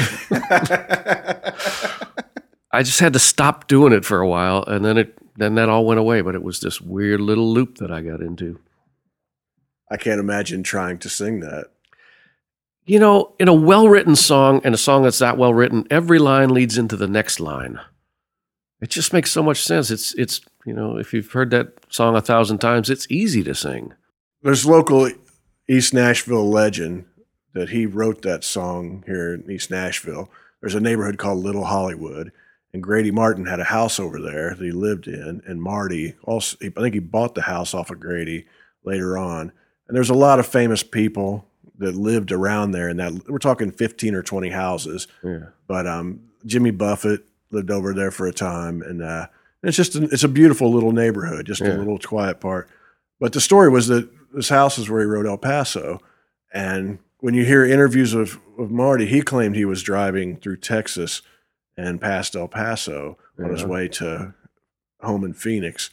I 2.73 2.83
just 2.83 3.00
had 3.00 3.12
to 3.14 3.19
stop 3.19 3.69
doing 3.69 3.93
it 3.93 4.05
for 4.05 4.21
a 4.21 4.28
while, 4.28 4.62
and 4.66 4.85
then 4.85 4.99
it 4.99 5.19
then 5.37 5.55
that 5.55 5.69
all 5.69 5.87
went 5.87 6.00
away. 6.00 6.21
But 6.21 6.35
it 6.35 6.43
was 6.43 6.61
this 6.61 6.81
weird 6.81 7.21
little 7.21 7.52
loop 7.52 7.78
that 7.78 7.90
I 7.90 8.02
got 8.02 8.21
into. 8.21 8.59
I 9.90 9.97
can't 9.97 10.21
imagine 10.21 10.62
trying 10.62 10.99
to 10.99 11.09
sing 11.09 11.40
that. 11.40 11.66
You 12.85 12.99
know, 12.99 13.35
in 13.38 13.49
a 13.49 13.55
well 13.55 13.88
written 13.88 14.16
song 14.16 14.61
and 14.64 14.75
a 14.75 14.78
song 14.78 15.02
that's 15.02 15.19
that 15.19 15.38
well 15.38 15.55
written, 15.55 15.87
every 15.90 16.19
line 16.19 16.50
leads 16.50 16.78
into 16.78 16.97
the 16.97 17.09
next 17.09 17.40
line. 17.40 17.81
It 18.81 18.90
just 18.90 19.12
makes 19.12 19.31
so 19.31 19.43
much 19.43 19.62
sense. 19.62 19.90
It's 19.90 20.14
it's 20.14 20.40
you 20.64 20.73
know, 20.73 20.99
if 20.99 21.14
you've 21.14 21.33
heard 21.33 21.50
that 21.50 21.73
song 21.88 22.16
a 22.16 22.21
thousand 22.21 22.59
times, 22.59 22.90
it's 22.90 23.07
easy 23.11 23.43
to 23.45 23.55
sing. 23.55 23.95
There's 24.43 24.66
local 24.66 25.11
East 25.68 25.92
Nashville 25.94 26.49
legend 26.49 27.04
that 27.52 27.70
he 27.70 27.87
wrote 27.87 28.23
that 28.23 28.44
song 28.44 29.02
here 29.06 29.35
in 29.35 29.50
East 29.50 29.70
Nashville. 29.70 30.30
There's 30.61 30.75
a 30.75 30.80
neighborhood 30.80 31.18
called 31.18 31.38
Little 31.38 31.64
Hollywood, 31.64 32.32
and 32.73 32.82
Grady 32.82 33.11
Martin 33.11 33.46
had 33.46 33.61
a 33.61 33.64
house 33.64 33.99
over 33.99 34.20
there 34.20 34.54
that 34.54 34.64
he 34.64 34.70
lived 34.73 35.06
in, 35.08 35.42
and 35.46 35.62
Marty 35.62 36.14
also. 36.25 36.56
I 36.64 36.68
think 36.70 36.94
he 36.94 37.00
bought 37.00 37.35
the 37.35 37.42
house 37.42 37.75
off 37.75 37.90
of 37.90 38.00
Grady 38.00 38.46
later 38.85 39.16
on. 39.16 39.52
And 39.88 39.96
there's 39.96 40.11
a 40.11 40.14
lot 40.14 40.38
of 40.40 40.46
famous 40.46 40.82
people 40.82 41.46
that 41.78 41.94
lived 41.94 42.32
around 42.32 42.73
there, 42.73 42.88
and 42.88 42.99
that 43.00 43.28
we're 43.28 43.38
talking 43.38 43.70
15 43.70 44.14
or 44.14 44.23
20 44.23 44.50
houses. 44.50 45.06
Yeah. 45.23 45.46
But 45.66 45.87
um, 45.87 46.20
Jimmy 46.44 46.70
Buffett 46.70 47.25
lived 47.50 47.70
over 47.70 47.94
there 47.94 48.11
for 48.11 48.26
a 48.26 48.32
time, 48.32 48.82
and 48.82 49.02
uh, 49.02 49.26
it's 49.62 49.76
just 49.76 49.94
an, 49.94 50.08
it's 50.12 50.25
a 50.25 50.28
beautiful 50.28 50.70
little 50.73 50.92
neighborhood, 50.92 51.46
just 51.46 51.61
Yeah. 51.61 51.76
a 51.76 51.78
little 51.78 51.99
quiet 51.99 52.40
part. 52.40 52.68
But 53.20 53.32
the 53.32 53.40
story 53.40 53.68
was 53.70 53.87
that 53.88 54.08
this 54.37 54.50
house 54.50 54.78
is 54.78 54.88
where 54.88 55.00
he 55.00 55.07
wrote 55.07 55.26
El 55.26 55.38
Paso, 55.38 56.00
and 56.52 56.99
when 57.21 57.35
you 57.35 57.45
hear 57.45 57.64
interviews 57.64 58.12
of, 58.14 58.38
of 58.59 58.71
Marty, 58.71 59.07
he 59.07 59.23
claimed 59.23 59.57
he 59.57 59.64
was 59.64 59.83
driving 59.83 60.37
through 60.37 60.59
Texas 60.59 61.23
and 61.76 62.00
past 62.00 62.37
El 62.37 62.47
Paso 62.47 63.16
on 63.43 63.50
his 63.50 63.64
way 63.64 63.88
to 63.88 64.35
home 65.00 65.25
in 65.25 65.33
Phoenix, 65.33 65.90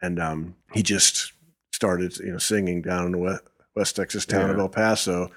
and 0.00 0.18
um, 0.18 0.56
he 0.72 0.82
just 0.82 1.32
started 1.72 2.16
you 2.18 2.32
know 2.32 2.38
singing 2.38 2.82
down 2.82 3.06
in 3.06 3.12
the 3.12 3.18
West, 3.18 3.42
West 3.76 3.96
Texas 3.96 4.26
town 4.26 4.50
of 4.50 4.58
El 4.58 4.68
Paso, 4.68 5.30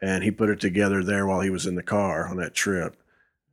and 0.00 0.22
he 0.22 0.30
put 0.30 0.50
it 0.50 0.60
together 0.60 1.02
there 1.02 1.26
while 1.26 1.40
he 1.40 1.50
was 1.50 1.66
in 1.66 1.74
the 1.74 1.82
car 1.82 2.28
on 2.28 2.36
that 2.36 2.54
trip. 2.54 2.96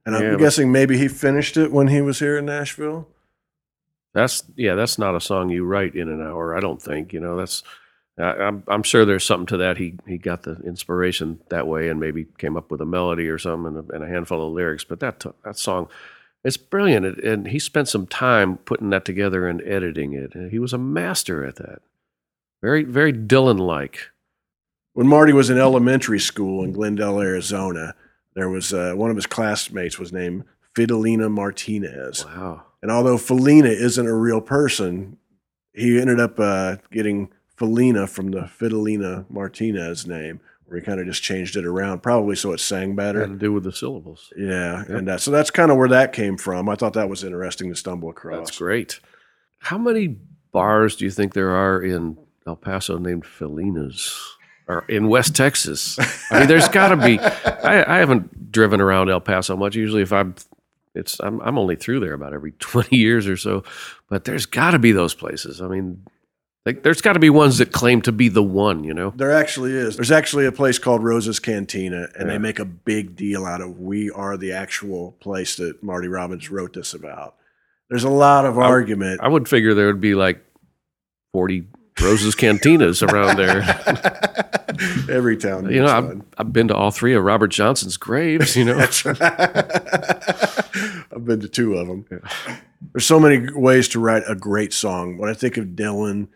And 0.06 0.16
I'm 0.16 0.24
Yeah, 0.24 0.38
guessing 0.38 0.72
maybe 0.72 0.98
he 0.98 1.08
finished 1.08 1.58
it 1.58 1.72
when 1.72 1.88
he 1.88 2.01
was 2.01 2.20
here 2.20 2.38
in 2.38 2.46
Nashville. 2.46 3.08
That's 4.13 4.44
yeah, 4.56 4.75
that's 4.75 4.98
not 4.98 5.16
a 5.16 5.22
song 5.22 5.50
you 5.50 5.63
write 5.66 5.96
in 5.96 6.10
an 6.10 6.22
hour. 6.22 6.56
I 6.56 6.60
don't 6.60 6.82
think. 6.82 7.13
You 7.13 7.20
know, 7.20 7.38
that's 7.38 7.63
I, 8.20 8.32
I'm 8.48 8.64
I'm 8.68 8.84
sure 8.84 9.06
there's 9.06 9.24
something 9.24 9.48
to 9.48 9.58
that. 9.58 9.78
He 9.78 9.96
he 10.08 10.18
got 10.18 10.44
the 10.44 10.58
inspiration 10.66 11.40
that 11.50 11.68
way, 11.68 11.88
and 11.90 12.00
maybe 12.00 12.26
came 12.38 12.58
up 12.58 12.70
with 12.72 12.82
a 12.82 12.86
melody 12.86 13.28
or 13.30 13.38
something 13.38 13.78
and 13.78 13.90
a, 13.90 13.94
and 13.96 14.04
a 14.04 14.08
handful 14.08 14.46
of 14.46 14.54
lyrics. 14.54 14.84
But 14.84 15.00
that 15.00 15.24
that 15.44 15.58
song, 15.58 15.88
it's 16.44 16.58
brilliant, 16.58 17.06
It- 17.06 17.24
and 17.24 17.48
he 17.48 17.60
spent 17.60 17.88
some 17.88 18.06
time 18.08 18.58
putting 18.58 18.90
that 18.92 19.06
together 19.06 19.48
and 19.48 19.62
editing 19.62 20.14
it. 20.14 20.36
And 20.36 20.52
he 20.52 20.60
was 20.60 20.74
a 20.74 20.78
master 20.78 21.46
at 21.46 21.56
that. 21.58 21.82
Very 22.62 22.84
very 22.84 23.14
Dylan 23.14 23.60
like. 23.60 24.10
When 24.94 25.08
Marty 25.08 25.32
was 25.34 25.50
in 25.50 25.58
elementary 25.58 26.20
school 26.20 26.64
in 26.64 26.74
Glendale, 26.74 27.20
Arizona, 27.22 27.96
there 28.34 28.50
was 28.50 28.74
uh, 28.74 28.94
one 28.96 29.10
of 29.10 29.16
his 29.16 29.28
classmates 29.28 29.98
was 29.98 30.12
named 30.12 30.44
Fidelina 30.76 31.30
Martinez. 31.30 32.26
Wow. 32.26 32.64
And 32.82 32.92
although 32.92 33.18
Felina 33.18 33.70
isn't 33.70 34.06
a 34.08 34.14
real 34.16 34.42
person, 34.42 35.18
he 35.74 36.00
ended 36.02 36.20
up 36.20 36.40
uh, 36.40 36.78
getting 36.92 37.30
Felina 37.60 38.08
from 38.08 38.32
the 38.32 38.48
Fidelina 38.48 39.25
Martinez 39.30 40.08
name, 40.08 40.39
where 40.66 40.80
he 40.80 40.86
kind 40.86 41.00
of 41.00 41.06
just 41.06 41.22
changed 41.22 41.56
it 41.58 41.66
around, 41.66 42.00
probably 42.01 42.36
so 42.36 42.54
it 42.54 42.60
sang 42.60 42.96
better. 42.96 43.20
Had 43.20 43.30
to 43.32 43.36
do 43.38 43.54
with 43.54 43.63
the 43.66 43.72
syllables. 43.72 44.32
yeah, 44.38 44.80
Yep. 44.80 44.89
and 44.89 45.10
uh, 45.10 45.18
so 45.18 45.30
that's 45.30 45.51
kind 45.51 45.70
of 45.70 45.78
where 45.78 45.89
that 45.89 46.13
came 46.13 46.38
from. 46.38 46.70
I 46.70 46.75
thought 46.75 46.94
that 46.94 47.10
was 47.10 47.24
interesting 47.24 47.70
to 47.70 47.75
stumble 47.75 48.10
across. 48.10 48.48
That's 48.48 48.58
great. 48.58 49.00
How 49.60 49.78
many 49.78 50.18
bars 50.51 50.96
do 50.96 51.06
you 51.06 51.12
think 51.12 51.34
there 51.34 51.51
are 51.51 51.82
in 51.82 52.18
El 52.48 52.56
Paso 52.56 52.98
named 52.98 53.24
Felinas? 53.25 54.18
Or 54.68 54.86
in 54.88 55.08
West 55.10 55.36
Texas? 55.36 55.98
I 56.32 56.39
mean, 56.39 56.48
there's 56.48 56.68
got 56.70 56.89
to 56.89 56.98
be. 56.98 57.20
I, 57.20 57.96
I 57.96 57.98
haven't 57.98 58.51
driven 58.51 58.80
around 58.80 59.10
El 59.10 59.20
Paso 59.20 59.58
much. 59.58 59.75
Usually, 59.75 60.04
if 60.04 60.13
I'm, 60.13 60.36
it's 60.94 61.20
I'm 61.20 61.42
I'm 61.42 61.58
only 61.58 61.75
through 61.75 62.00
there 62.01 62.13
about 62.13 62.34
every 62.34 62.51
20 62.60 62.96
years 62.96 63.28
or 63.28 63.36
so. 63.36 63.63
But 64.10 64.25
there's 64.25 64.46
got 64.46 64.72
to 64.72 64.80
be 64.80 64.92
those 64.92 65.16
places. 65.16 65.60
I 65.60 65.68
mean, 65.68 66.04
like, 66.70 66.84
there's 66.84 67.02
got 67.02 67.14
to 67.14 67.20
be 67.20 67.30
ones 67.30 67.58
that 67.58 67.72
claim 67.72 68.02
to 68.04 68.12
be 68.12 68.30
the 68.30 68.44
one. 68.44 68.84
You 68.84 68.94
know? 68.94 69.12
There 69.16 69.32
actually 69.32 69.74
is. 69.74 69.96
There's 69.96 70.12
actually 70.12 70.46
a 70.46 70.52
place 70.52 70.78
called 70.80 71.04
Rosa's 71.04 71.40
Cantina, 71.40 72.08
and 72.16 72.28
Yeah. 72.28 72.34
they 72.34 72.38
make 72.38 72.60
a 72.60 72.66
big 72.66 73.16
deal 73.16 73.46
out 73.46 73.62
of 73.62 73.80
we 73.80 74.10
are 74.12 74.38
the 74.38 74.52
actual 74.52 75.14
place 75.20 75.56
that 75.56 75.82
Marty 75.82 76.08
Robbins 76.08 76.50
wrote 76.52 76.74
this 76.74 76.94
about. 76.94 77.36
There's 77.90 78.04
a 78.04 78.10
lot 78.10 78.46
of 78.46 78.58
argument. 78.60 79.22
I 79.22 79.28
would 79.28 79.48
figure 79.50 79.74
there 79.74 79.88
would 79.88 80.02
be 80.02 80.14
like 80.14 80.44
40 81.34 81.68
Rose's 82.00 82.36
Cantinas 82.36 83.02
around 83.02 83.38
there. 83.38 83.62
Every 85.10 85.36
town. 85.36 85.70
You 85.72 85.82
know, 85.82 85.88
I've. 85.88 86.22
I've 86.38 86.54
been 86.54 86.68
to 86.70 86.76
all 86.76 86.92
three 86.92 87.14
of 87.16 87.24
Robert 87.24 87.48
Johnson's 87.50 87.98
graves. 87.98 88.56
You 88.56 88.66
know. 88.66 88.78
I've 91.12 91.26
been 91.26 91.40
to 91.42 91.50
two 91.50 91.76
of 91.76 91.88
them. 91.88 92.06
There's 92.94 93.06
so 93.06 93.20
many 93.20 93.52
ways 93.52 93.88
to 93.90 94.00
write 94.00 94.24
a 94.28 94.36
great 94.36 94.72
song. 94.72 95.18
When 95.18 95.30
I 95.30 95.34
think 95.34 95.58
of 95.58 95.66
Dylan 95.70 96.28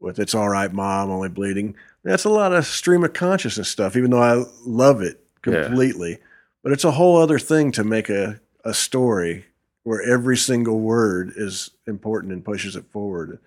with 0.00 0.18
"It's 0.18 0.34
All 0.34 0.48
Right, 0.48 0.72
Mom, 0.72 1.10
Only 1.10 1.28
Bleeding," 1.28 1.74
that's 2.02 2.24
a 2.24 2.30
lot 2.30 2.52
of 2.52 2.66
stream 2.66 3.04
of 3.04 3.12
consciousness 3.12 3.68
stuff. 3.68 3.96
Even 3.96 4.10
though 4.10 4.22
I 4.22 4.44
love 4.66 5.00
it 5.02 5.20
Yeah. 5.46 5.62
completely, 5.64 6.18
but 6.62 6.72
it's 6.72 6.84
a 6.84 6.90
whole 6.92 7.16
other 7.18 7.38
thing 7.38 7.72
to 7.72 7.84
make 7.84 8.08
a 8.10 8.40
a 8.64 8.74
story 8.74 9.46
where 9.84 10.02
every 10.02 10.36
single 10.36 10.80
word 10.80 11.32
is 11.34 11.70
important 11.86 12.32
and 12.32 12.44
pushes 12.44 12.76
it 12.76 12.84
forward. 12.92 13.38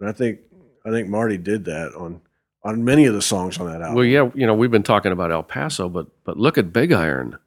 And 0.00 0.08
I 0.08 0.12
think 0.12 0.40
I 0.84 0.90
think 0.90 1.08
Marty 1.08 1.38
did 1.38 1.64
that 1.66 1.94
on 1.94 2.20
on 2.64 2.84
many 2.84 3.06
of 3.06 3.14
the 3.14 3.22
songs 3.22 3.58
on 3.58 3.66
that 3.66 3.80
album. 3.80 3.94
Well, 3.94 4.04
yeah, 4.04 4.30
you 4.34 4.46
know, 4.46 4.54
we've 4.54 4.70
been 4.70 4.82
talking 4.82 5.12
about 5.12 5.30
El 5.32 5.42
Paso, 5.42 5.88
but 5.88 6.08
but 6.24 6.36
look 6.36 6.58
at 6.58 6.72
Big 6.72 6.92
Iron, 6.92 7.38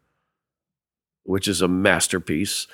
which 1.24 1.48
is 1.48 1.62
a 1.62 1.68
masterpiece, 1.68 2.66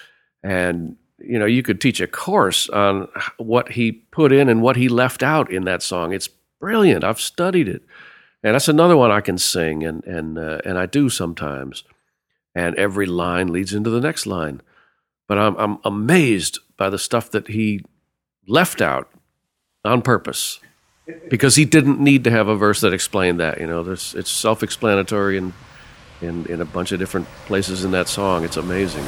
and 0.43 0.95
you 1.19 1.39
know, 1.39 1.45
you 1.45 1.63
could 1.63 1.81
teach 1.81 1.99
a 1.99 2.07
course 2.07 2.69
on 2.69 3.07
what 3.37 3.71
he 3.73 3.91
put 3.91 4.31
in 4.31 4.49
and 4.49 4.61
what 4.61 4.75
he 4.75 4.87
left 4.89 5.23
out 5.23 5.51
in 5.51 5.65
that 5.65 5.81
song. 5.81 6.13
It's 6.13 6.29
brilliant. 6.59 7.03
I've 7.03 7.19
studied 7.19 7.67
it, 7.67 7.83
and 8.43 8.53
that's 8.55 8.67
another 8.67 8.95
one 8.97 9.11
I 9.11 9.21
can 9.21 9.37
sing, 9.37 9.83
and 9.83 10.03
and 10.05 10.37
uh, 10.37 10.59
and 10.63 10.77
I 10.77 10.85
do 10.85 11.09
sometimes, 11.09 11.83
and 12.53 12.75
every 12.75 13.05
line 13.05 13.51
leads 13.51 13.73
into 13.73 13.89
the 13.89 14.01
next 14.01 14.25
line. 14.25 14.61
But 15.27 15.37
I'm 15.37 15.55
I'm 15.57 15.79
amazed 15.83 16.59
by 16.77 16.89
the 16.89 16.99
stuff 16.99 17.31
that 17.31 17.47
he 17.47 17.83
left 18.47 18.81
out 18.81 19.09
on 19.83 20.01
purpose. 20.01 20.59
because 21.29 21.55
he 21.55 21.65
didn't 21.65 21.99
need 21.99 22.23
to 22.25 22.31
have 22.31 22.47
a 22.47 22.55
verse 22.55 22.81
that 22.81 22.93
explained 22.93 23.39
that. 23.39 23.59
You 23.59 23.67
know, 23.67 23.83
there's 23.83 24.13
it's 24.15 24.31
self-explanatory 24.31 25.37
and 25.37 25.53
in, 26.21 26.45
in 26.47 26.61
a 26.61 26.65
bunch 26.65 26.91
of 26.91 26.99
different 26.99 27.27
places 27.45 27.83
in 27.83 27.91
that 27.91 28.07
song. 28.07 28.43
It's 28.43 28.57
amazing. 28.57 29.05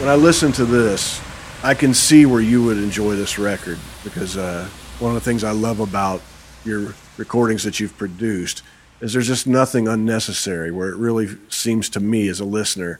When 0.00 0.08
I 0.08 0.14
listen 0.14 0.50
to 0.52 0.64
this, 0.64 1.20
I 1.62 1.74
can 1.74 1.92
see 1.92 2.24
where 2.24 2.40
you 2.40 2.64
would 2.64 2.78
enjoy 2.78 3.16
this 3.16 3.38
record 3.38 3.78
because 4.02 4.38
uh, 4.38 4.66
one 4.98 5.10
of 5.10 5.14
the 5.14 5.20
things 5.20 5.44
I 5.44 5.50
love 5.50 5.78
about 5.78 6.22
your 6.64 6.94
recordings 7.18 7.64
that 7.64 7.78
you've 7.78 7.96
produced 7.98 8.62
is 9.02 9.12
there's 9.12 9.26
just 9.26 9.46
nothing 9.46 9.86
unnecessary 9.86 10.70
where 10.70 10.88
it 10.88 10.96
really 10.96 11.36
seems 11.50 11.90
to 11.90 12.00
me 12.00 12.28
as 12.28 12.40
a 12.40 12.46
listener 12.46 12.98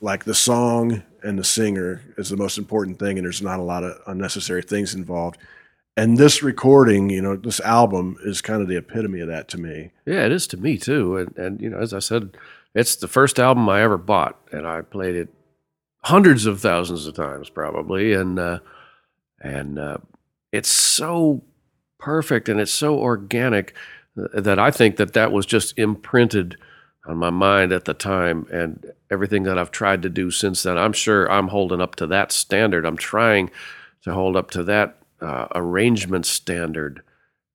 like 0.00 0.22
the 0.22 0.34
song 0.34 1.02
and 1.24 1.36
the 1.36 1.42
singer 1.42 2.02
is 2.16 2.30
the 2.30 2.36
most 2.36 2.58
important 2.58 3.00
thing 3.00 3.18
and 3.18 3.24
there's 3.24 3.42
not 3.42 3.58
a 3.58 3.64
lot 3.64 3.82
of 3.82 4.00
unnecessary 4.06 4.62
things 4.62 4.94
involved 4.94 5.36
and 5.96 6.16
this 6.16 6.44
recording 6.44 7.10
you 7.10 7.20
know 7.20 7.34
this 7.34 7.58
album 7.60 8.16
is 8.24 8.40
kind 8.40 8.62
of 8.62 8.68
the 8.68 8.76
epitome 8.76 9.18
of 9.18 9.26
that 9.26 9.48
to 9.48 9.58
me 9.58 9.90
Yeah, 10.06 10.26
it 10.26 10.32
is 10.32 10.46
to 10.48 10.56
me 10.56 10.78
too. 10.78 11.16
And 11.16 11.36
and 11.36 11.60
you 11.60 11.70
know, 11.70 11.78
as 11.78 11.92
I 11.92 11.98
said, 11.98 12.36
it's 12.72 12.94
the 12.94 13.08
first 13.08 13.40
album 13.40 13.68
I 13.68 13.82
ever 13.82 13.98
bought, 13.98 14.38
and 14.52 14.64
I 14.64 14.82
played 14.82 15.16
it 15.16 15.28
hundreds 16.02 16.46
of 16.46 16.60
thousands 16.60 17.06
of 17.06 17.14
times 17.14 17.50
probably, 17.50 18.12
and 18.12 18.38
uh, 18.38 18.60
and 19.40 19.78
uh, 19.78 19.98
it's 20.52 20.70
so 20.70 21.42
perfect 21.98 22.48
and 22.48 22.60
it's 22.60 22.72
so 22.72 22.98
organic 22.98 23.74
that 24.16 24.58
I 24.58 24.70
think 24.70 24.96
that 24.96 25.12
that 25.12 25.32
was 25.32 25.46
just 25.46 25.78
imprinted 25.78 26.56
on 27.06 27.16
my 27.16 27.30
mind 27.30 27.72
at 27.72 27.84
the 27.84 27.94
time, 27.94 28.46
and 28.52 28.92
everything 29.10 29.44
that 29.44 29.58
I've 29.58 29.70
tried 29.70 30.02
to 30.02 30.08
do 30.10 30.30
since 30.30 30.62
then, 30.62 30.76
I'm 30.76 30.92
sure 30.92 31.30
I'm 31.30 31.48
holding 31.48 31.80
up 31.80 31.96
to 31.96 32.06
that 32.08 32.32
standard. 32.32 32.84
I'm 32.84 32.96
trying 32.96 33.50
to 34.02 34.12
hold 34.12 34.36
up 34.36 34.50
to 34.52 34.62
that 34.64 34.98
uh, 35.20 35.46
arrangement 35.54 36.26
standard 36.26 37.02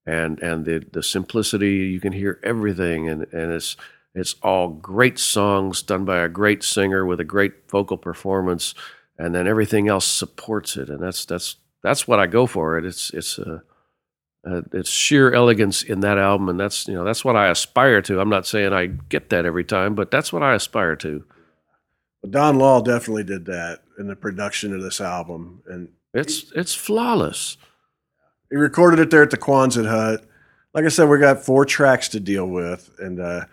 and 0.06 0.40
and 0.40 0.66
the 0.66 0.86
the 0.92 1.04
simplicity 1.04 1.88
you 1.88 2.00
can 2.00 2.14
hear 2.14 2.40
everything 2.44 3.10
and 3.10 3.26
and 3.34 3.52
it's 3.52 3.76
it's 4.16 4.36
all 4.42 4.70
great 4.70 5.20
songs 5.20 5.84
done 5.84 6.06
by 6.06 6.20
a 6.20 6.30
great 6.30 6.64
singer 6.64 7.06
with 7.06 7.20
a 7.20 7.26
great 7.26 7.70
vocal 7.70 7.98
performance 7.98 8.74
and 9.20 9.36
then 9.36 9.48
everything 9.48 9.88
else 9.88 10.06
supports 10.06 10.78
it 10.78 10.90
and 10.90 11.04
that's 11.04 11.26
that's 11.26 11.58
that's 11.84 12.08
what 12.08 12.20
I 12.20 12.26
go 12.26 12.48
for. 12.48 12.78
It 12.78 12.86
it's 12.86 13.12
it's 13.12 13.38
uh, 13.38 13.60
uh, 14.50 14.62
it's 14.74 14.90
sheer 14.90 15.34
elegance 15.34 15.84
in 15.84 16.00
that 16.00 16.18
album 16.18 16.50
and 16.50 16.60
that's 16.60 16.88
you 16.88 16.96
know 16.96 17.04
that's 17.04 17.24
what 17.24 17.36
I 17.36 17.50
aspire 17.50 18.02
to. 18.04 18.20
I'm 18.20 18.30
not 18.30 18.48
saying 18.48 18.74
I 18.74 18.88
get 18.88 19.30
that 19.30 19.46
every 19.46 19.66
time 19.66 19.96
but 19.96 20.10
that's 20.10 20.34
what 20.34 20.42
I 20.44 20.56
aspire 20.56 20.96
to. 20.98 21.26
But 22.22 22.32
don 22.32 22.58
law 22.58 22.82
definitely 22.82 23.26
did 23.26 23.46
that 23.46 23.82
in 24.00 24.08
the 24.08 24.16
production 24.16 24.74
of 24.74 24.82
this 24.82 25.02
album 25.02 25.62
and 25.68 25.90
it's 26.14 26.52
it's 26.56 26.74
flawless. 26.74 27.58
he 28.50 28.56
recorded 28.56 29.00
it 29.00 29.12
there 29.12 29.24
at 29.24 29.30
the 29.32 29.38
Quonset 29.38 29.90
hut. 29.90 30.26
Like 30.74 30.86
i 30.86 30.90
said 30.90 31.08
we 31.08 31.20
got 31.20 31.44
four 31.44 31.66
tracks 31.66 32.10
to 32.10 32.20
deal 32.20 32.48
with 32.48 32.90
and 33.00 33.20
uh, 33.20 33.46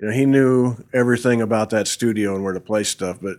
you 0.00 0.06
know 0.08 0.12
he 0.12 0.24
knew 0.26 0.76
everything 0.92 1.40
about 1.42 1.70
that 1.70 1.86
studio 1.88 2.34
and 2.34 2.42
where 2.42 2.52
to 2.54 2.60
play 2.60 2.82
stuff 2.84 3.18
but 3.20 3.36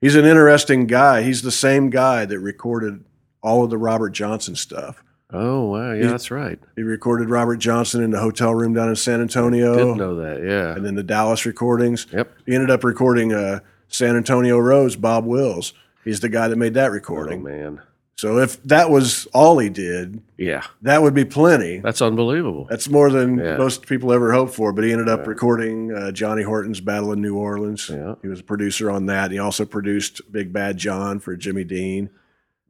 he's 0.00 0.16
an 0.16 0.24
interesting 0.24 0.86
guy. 0.86 1.22
He's 1.22 1.42
the 1.42 1.50
same 1.50 1.90
guy 1.90 2.24
that 2.26 2.38
recorded 2.38 3.04
all 3.42 3.64
of 3.64 3.70
the 3.70 3.78
robert 3.78 4.10
johnson 4.10 4.54
stuff. 4.56 5.02
Oh 5.32 5.70
wow. 5.70 5.92
Yeah 5.92 6.02
He- 6.02 6.08
that's 6.08 6.30
right. 6.30 6.58
he 6.76 6.82
recorded 6.82 7.28
robert 7.30 7.56
johnson 7.56 8.02
in 8.02 8.10
the 8.10 8.20
hotel 8.20 8.54
room 8.54 8.72
down 8.74 8.88
in 8.88 8.96
san 8.96 9.20
antonio. 9.20 9.74
Didn't 9.76 9.96
know 9.96 10.16
that 10.16 10.42
yeah. 10.42 10.74
And 10.76 10.84
then 10.84 10.94
the 10.94 11.02
dallas 11.02 11.44
recordings. 11.46 12.06
Yep. 12.12 12.30
He 12.46 12.54
ended 12.54 12.70
up 12.70 12.84
recording 12.84 13.32
uh, 13.32 13.60
san 13.88 14.16
antonio 14.16 14.58
rose 14.58 14.96
bob 14.96 15.24
wills. 15.24 15.72
He's 16.04 16.20
the 16.20 16.28
guy 16.28 16.48
that 16.48 16.56
made 16.56 16.74
that 16.74 16.90
recording. 16.90 17.40
oh 17.40 17.44
man 17.50 17.80
so 18.16 18.38
if 18.38 18.62
that 18.62 18.90
was 18.90 19.26
all 19.34 19.58
he 19.58 19.68
did 19.68 20.22
yeah 20.36 20.62
that 20.82 21.02
would 21.02 21.14
be 21.14 21.24
plenty 21.24 21.78
That's 21.78 22.00
unbelievable. 22.02 22.66
That's 22.70 22.88
more 22.88 23.10
than 23.10 23.38
Yeah. 23.38 23.56
most 23.56 23.86
people 23.86 24.12
ever 24.12 24.32
hoped 24.32 24.54
for. 24.54 24.72
But 24.72 24.84
he 24.84 24.92
ended 24.92 25.08
up 25.08 25.20
Yeah. 25.20 25.28
recording 25.28 25.92
uh, 25.92 26.12
Johnny 26.12 26.42
Horton's 26.42 26.80
Battle 26.80 27.12
in 27.12 27.20
New 27.20 27.36
Orleans. 27.36 27.88
Yeah. 27.90 28.14
He 28.22 28.28
was 28.28 28.40
a 28.40 28.44
producer 28.44 28.90
on 28.90 29.06
that. 29.06 29.30
He 29.30 29.38
also 29.38 29.64
produced 29.64 30.20
Big 30.32 30.52
Bad 30.52 30.76
John 30.76 31.18
for 31.20 31.36
Jimmy 31.36 31.64
Dean. 31.64 32.10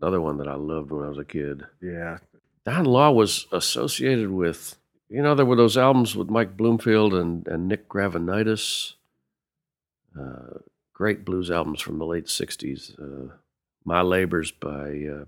Another 0.00 0.20
one 0.20 0.37
that 0.38 0.48
I 0.48 0.54
loved 0.54 0.90
when 0.90 1.04
I 1.04 1.09
was 1.09 1.18
a 1.18 1.24
kid. 1.24 1.64
Yeah. 1.80 2.18
Don 2.64 2.85
Law 2.87 3.11
was 3.12 3.46
associated 3.52 4.30
with, 4.30 4.76
you 5.09 5.22
know, 5.22 5.35
there 5.35 5.46
were 5.46 5.57
those 5.57 5.76
albums 5.76 6.16
with 6.16 6.30
Mike 6.30 6.57
Bloomfield 6.57 7.12
and, 7.14 7.46
and 7.48 7.68
Nick 7.68 7.88
Gravenites. 7.88 8.94
Uh, 10.18 10.59
great 10.92 11.24
blues 11.24 11.50
albums 11.50 11.80
from 11.80 11.98
the 11.98 12.07
late 12.07 12.26
60s. 12.26 12.94
Uh, 12.98 13.35
My 13.84 14.00
Labors 14.02 14.50
by 14.50 15.06
uh, 15.10 15.24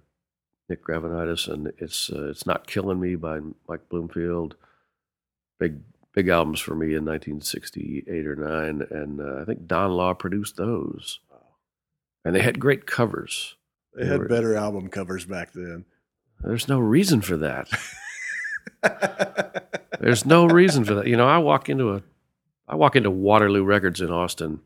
Nick 0.68 0.84
Gravenites 0.84 1.46
and 1.52 1.72
it's 1.78 2.10
uh, 2.10 2.28
it's 2.28 2.46
Not 2.46 2.66
Killing 2.66 3.00
Me 3.00 3.14
by 3.14 3.40
Mike 3.68 3.88
Bloomfield. 3.88 4.56
Big 5.58 5.80
big 6.14 6.28
albums 6.28 6.60
for 6.60 6.74
me 6.74 6.86
in 6.94 7.04
1968 7.04 8.26
or 8.26 8.36
9 8.36 8.86
and 8.90 9.20
uh, 9.20 9.42
I 9.42 9.44
think 9.44 9.66
Don 9.66 9.90
Law 9.92 10.14
produced 10.14 10.56
those. 10.56 11.20
And 12.24 12.34
they 12.34 12.40
had 12.42 12.58
great 12.58 12.86
covers. 12.86 13.54
They 13.94 14.02
They 14.04 14.08
had 14.10 14.18
were- 14.20 14.28
better 14.28 14.56
album 14.56 14.88
covers 14.88 15.24
back 15.26 15.52
then. 15.52 15.84
There's 16.42 16.68
no 16.68 16.78
reason 16.78 17.20
for 17.22 17.36
that. 17.38 17.68
There's 20.00 20.26
no 20.26 20.46
reason 20.46 20.84
for 20.84 20.94
that. 20.96 21.06
You 21.06 21.16
know, 21.16 21.26
I 21.26 21.38
walk 21.38 21.68
into 21.70 21.94
a, 21.94 22.02
I 22.68 22.74
walk 22.74 22.94
into 22.96 23.10
Waterloo 23.10 23.64
Records 23.64 24.00
in 24.02 24.10
Austin, 24.10 24.60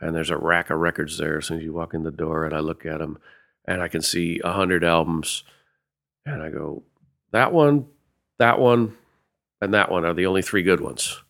and 0.00 0.14
there's 0.14 0.30
a 0.30 0.36
rack 0.36 0.70
of 0.70 0.78
records 0.78 1.18
there. 1.18 1.38
As 1.38 1.46
soon 1.46 1.58
as 1.58 1.64
you 1.64 1.72
walk 1.72 1.94
in 1.94 2.02
the 2.02 2.10
door, 2.10 2.44
and 2.44 2.54
I 2.54 2.60
look 2.60 2.84
at 2.86 2.98
them, 2.98 3.18
and 3.66 3.82
I 3.82 3.88
can 3.88 4.02
see 4.02 4.40
a 4.44 4.52
hundred 4.52 4.84
albums, 4.84 5.42
and 6.24 6.42
I 6.42 6.50
go, 6.50 6.82
that 7.32 7.52
one, 7.52 7.86
that 8.38 8.58
one, 8.58 8.96
and 9.60 9.74
that 9.74 9.90
one 9.90 10.04
are 10.04 10.14
the 10.14 10.26
only 10.26 10.42
three 10.42 10.62
good 10.62 10.80
ones. 10.80 11.22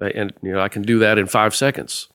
And 0.00 0.32
you 0.42 0.52
know, 0.52 0.60
I 0.60 0.68
can 0.68 0.82
do 0.82 0.98
that 1.00 1.18
in 1.18 1.26
five 1.26 1.54
seconds. 1.54 2.08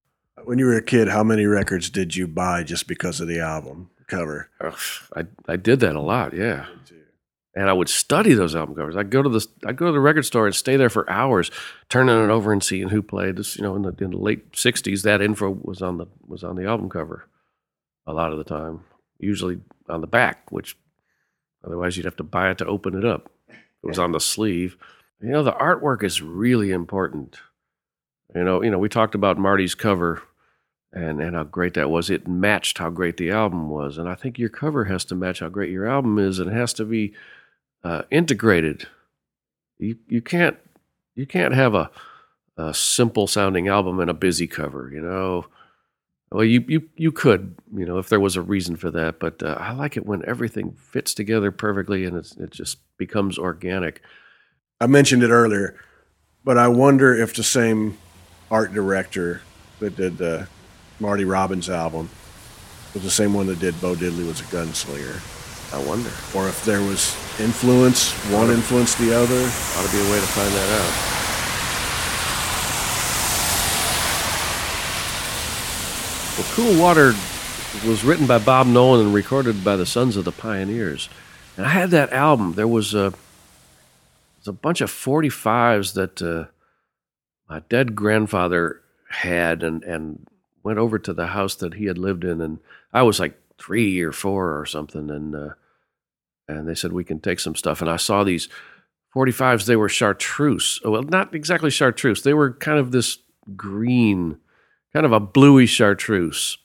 when 0.44 0.60
you 0.60 0.66
were 0.66 0.78
a 0.78 0.84
kid, 0.84 1.08
how 1.08 1.24
many 1.24 1.46
records 1.46 1.90
did 1.90 2.16
you 2.16 2.28
buy 2.28 2.64
just 2.64 2.88
because 2.88 3.20
of 3.20 3.28
the 3.28 3.40
album 3.40 3.90
cover? 4.08 4.50
Ugh, 4.60 4.78
I 5.16 5.26
I 5.48 5.56
did 5.56 5.80
that 5.80 5.96
a 5.96 6.02
lot, 6.02 6.34
yeah. 6.34 6.68
And 7.56 7.70
I 7.70 7.74
would 7.74 7.90
study 7.90 8.34
those 8.34 8.56
album 8.56 8.76
covers. 8.76 8.96
I'd 8.96 9.10
go 9.10 9.22
to 9.22 9.30
the 9.30 9.46
I'd 9.66 9.76
go 9.76 9.88
to 9.88 9.92
the 9.92 10.00
record 10.00 10.26
store 10.26 10.46
and 10.46 10.56
stay 10.56 10.78
there 10.78 10.90
for 10.90 11.10
hours, 11.10 11.52
turning 11.90 12.24
it 12.24 12.30
over 12.30 12.54
and 12.54 12.64
seeing 12.64 12.90
who 12.90 13.02
played. 13.02 13.38
This, 13.38 13.58
you 13.58 13.64
know, 13.64 13.76
in 13.76 13.82
the 13.82 13.96
in 14.00 14.12
the 14.12 14.18
late 14.18 14.54
'60s, 14.54 15.04
that 15.04 15.22
info 15.22 15.58
was 15.62 15.82
on 15.82 15.98
the 15.98 16.08
was 16.26 16.44
on 16.44 16.56
the 16.56 16.66
album 16.66 16.90
cover, 16.90 17.28
a 18.08 18.14
lot 18.14 18.32
of 18.32 18.38
the 18.38 18.44
time. 18.44 18.82
Usually 19.20 19.60
on 19.90 20.02
the 20.02 20.08
back, 20.08 20.52
which 20.52 20.78
otherwise 21.64 21.96
you'd 21.96 22.06
have 22.06 22.16
to 22.16 22.24
buy 22.24 22.50
it 22.50 22.58
to 22.60 22.66
open 22.66 22.98
it 22.98 23.06
up. 23.06 23.30
It 23.50 23.88
was 23.88 24.00
on 24.00 24.14
the 24.14 24.20
sleeve. 24.20 24.78
You 25.22 25.30
know, 25.30 25.44
the 25.44 25.52
artwork 25.52 26.04
is 26.04 26.22
really 26.22 26.72
important. 26.72 27.38
You 28.34 28.44
know, 28.44 28.64
you 28.64 28.72
know, 28.72 28.80
we 28.80 28.90
talked 28.90 29.14
about 29.14 29.38
Marty's 29.38 29.76
cover 29.76 30.24
and 30.94 31.22
and 31.22 31.36
how 31.36 31.44
great 31.44 31.74
that 31.74 31.90
was. 31.90 32.10
It 32.10 32.28
matched 32.28 32.78
how 32.78 32.90
great 32.90 33.18
the 33.18 33.30
album 33.30 33.70
was, 33.70 33.98
and 33.98 34.08
I 34.10 34.16
think 34.16 34.40
your 34.40 34.50
cover 34.50 34.86
has 34.86 35.06
to 35.06 35.16
match 35.16 35.42
how 35.42 35.50
great 35.50 35.70
your 35.70 35.88
album 35.88 36.18
is, 36.18 36.40
and 36.40 36.50
it 36.50 36.56
has 36.56 36.74
to 36.74 36.86
be 36.86 37.14
uh, 37.84 38.04
integrated. 38.12 38.88
You 39.80 39.98
you 40.08 40.22
can't 40.22 40.58
you 41.16 41.26
can't 41.26 41.54
have 41.54 41.74
a, 41.74 41.90
a 42.58 42.74
simple 42.74 43.28
sounding 43.28 43.68
album 43.68 44.00
and 44.00 44.10
a 44.10 44.16
busy 44.16 44.48
cover. 44.48 44.92
You 44.94 45.02
know, 45.02 45.46
well 46.32 46.46
you 46.46 46.64
you 46.68 46.90
you 46.96 47.12
could 47.12 47.56
you 47.76 47.86
know 47.86 47.98
if 47.98 48.10
there 48.10 48.20
was 48.20 48.36
a 48.36 48.42
reason 48.42 48.76
for 48.76 48.92
that, 48.92 49.20
but 49.20 49.42
uh, 49.42 49.58
I 49.60 49.74
like 49.74 49.98
it 49.98 50.06
when 50.06 50.24
everything 50.26 50.74
fits 50.74 51.14
together 51.14 51.52
perfectly 51.52 52.06
and 52.06 52.18
it 52.18 52.52
just 52.52 52.80
becomes 52.98 53.38
organic. 53.38 54.02
I 54.80 54.88
mentioned 54.88 55.24
it 55.24 55.30
earlier, 55.30 55.76
but 56.44 56.58
I 56.58 56.68
wonder 56.68 57.14
if 57.14 57.36
the 57.36 57.44
same 57.44 57.98
art 58.50 58.74
director 58.74 59.42
that 59.80 59.96
did 59.96 60.18
the 60.18 60.48
Marty 61.00 61.26
Robbins 61.26 61.70
album 61.70 62.10
was 62.94 63.04
the 63.04 63.12
same 63.12 63.34
one 63.34 63.48
that 63.48 63.60
did 63.60 63.80
Bo 63.82 63.96
Diddley 63.96 64.28
was 64.28 64.42
a 64.42 64.44
gunslinger, 64.46 65.20
I 65.74 65.80
wonder. 65.86 66.12
or 66.36 66.50
if 66.50 66.66
there 66.66 66.82
was 66.82 67.16
influence, 67.40 68.12
one 68.30 68.50
influenced 68.52 68.98
the 68.98 69.14
other. 69.16 69.42
Ought 69.44 69.86
to 69.86 69.92
be 69.92 70.00
a 70.00 70.12
way 70.12 70.20
to 70.20 70.28
find 70.28 70.52
that 70.52 70.70
out. 70.82 71.12
Well, 76.38 76.48
Cool 76.56 76.82
Water 76.82 77.14
was 77.88 78.04
written 78.04 78.28
by 78.28 78.38
Bob 78.38 78.68
Nolan 78.68 79.06
and 79.06 79.14
recorded 79.14 79.64
by 79.64 79.78
the 79.78 79.86
Sons 79.86 80.18
of 80.18 80.26
the 80.26 80.32
Pioneers. 80.32 81.08
And 81.56 81.66
I 81.66 81.70
had 81.70 81.92
that 81.92 82.12
album. 82.12 82.54
There 82.54 82.68
was 82.68 82.94
a, 82.94 83.14
there's 84.38 84.48
a 84.48 84.54
bunch 84.54 84.82
of 84.82 84.92
45s 84.92 85.94
that 85.94 86.22
uh, 86.22 86.52
my 87.50 87.62
dead 87.70 87.96
grandfather 87.96 88.82
had 89.10 89.64
and, 89.64 89.84
and 89.84 90.28
went 90.64 90.80
over 90.80 91.00
to 91.00 91.14
the 91.14 91.28
house 91.28 91.56
that 91.56 91.76
he 91.76 91.86
had 91.86 91.98
lived 91.98 92.24
in. 92.26 92.42
And 92.42 92.60
I 92.92 93.04
was 93.04 93.20
like 93.20 93.40
three 93.58 94.02
or 94.02 94.12
four 94.12 94.60
or 94.60 94.66
something. 94.66 95.10
And, 95.10 95.34
uh, 95.36 95.50
and 96.48 96.68
they 96.68 96.76
said, 96.76 96.92
we 96.94 97.04
can 97.04 97.20
take 97.20 97.40
some 97.40 97.56
stuff. 97.56 97.82
And 97.82 97.90
I 97.90 97.98
saw 97.98 98.24
these 98.24 98.50
45s, 99.16 99.66
they 99.66 99.76
were 99.76 99.90
chartreuse. 99.90 100.80
Oh, 100.84 100.92
Well, 100.92 101.04
not 101.04 101.34
exactly 101.36 101.70
chartreuse. 101.70 102.24
They 102.24 102.34
were 102.34 102.54
kind 102.54 102.80
of 102.80 102.92
this 102.92 103.18
green, 103.56 104.38
kind 104.94 105.06
of 105.06 105.12
a 105.12 105.20
bluey 105.20 105.66
chartreuse. 105.66 106.58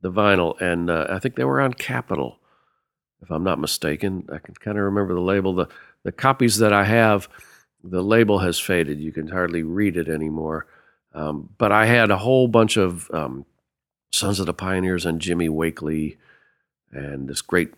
the 0.00 0.12
vinyl, 0.12 0.60
and 0.60 0.90
uh, 0.90 1.06
I 1.10 1.18
think 1.18 1.34
they 1.34 1.44
were 1.44 1.60
on 1.60 1.72
Capitol, 1.74 2.38
if 3.20 3.30
I'm 3.30 3.42
not 3.42 3.58
mistaken. 3.58 4.28
I 4.32 4.38
can 4.38 4.54
kind 4.54 4.78
of 4.78 4.84
remember 4.84 5.14
the 5.14 5.20
label. 5.20 5.54
The 5.54 5.66
the 6.04 6.12
copies 6.12 6.58
that 6.58 6.72
I 6.72 6.84
have, 6.84 7.28
the 7.82 8.02
label 8.02 8.38
has 8.38 8.60
faded. 8.60 9.00
You 9.00 9.10
can 9.12 9.26
hardly 9.26 9.64
read 9.64 9.96
it 9.96 10.08
anymore. 10.08 10.66
Um, 11.12 11.50
but 11.58 11.72
I 11.72 11.86
had 11.86 12.12
a 12.12 12.18
whole 12.18 12.46
bunch 12.46 12.76
of 12.76 13.10
um, 13.10 13.44
Sons 14.12 14.38
of 14.38 14.46
the 14.46 14.54
Pioneers 14.54 15.04
and 15.04 15.20
Jimmy 15.20 15.48
Wakely, 15.48 16.16
and 16.92 17.28
this 17.28 17.42
great 17.42 17.72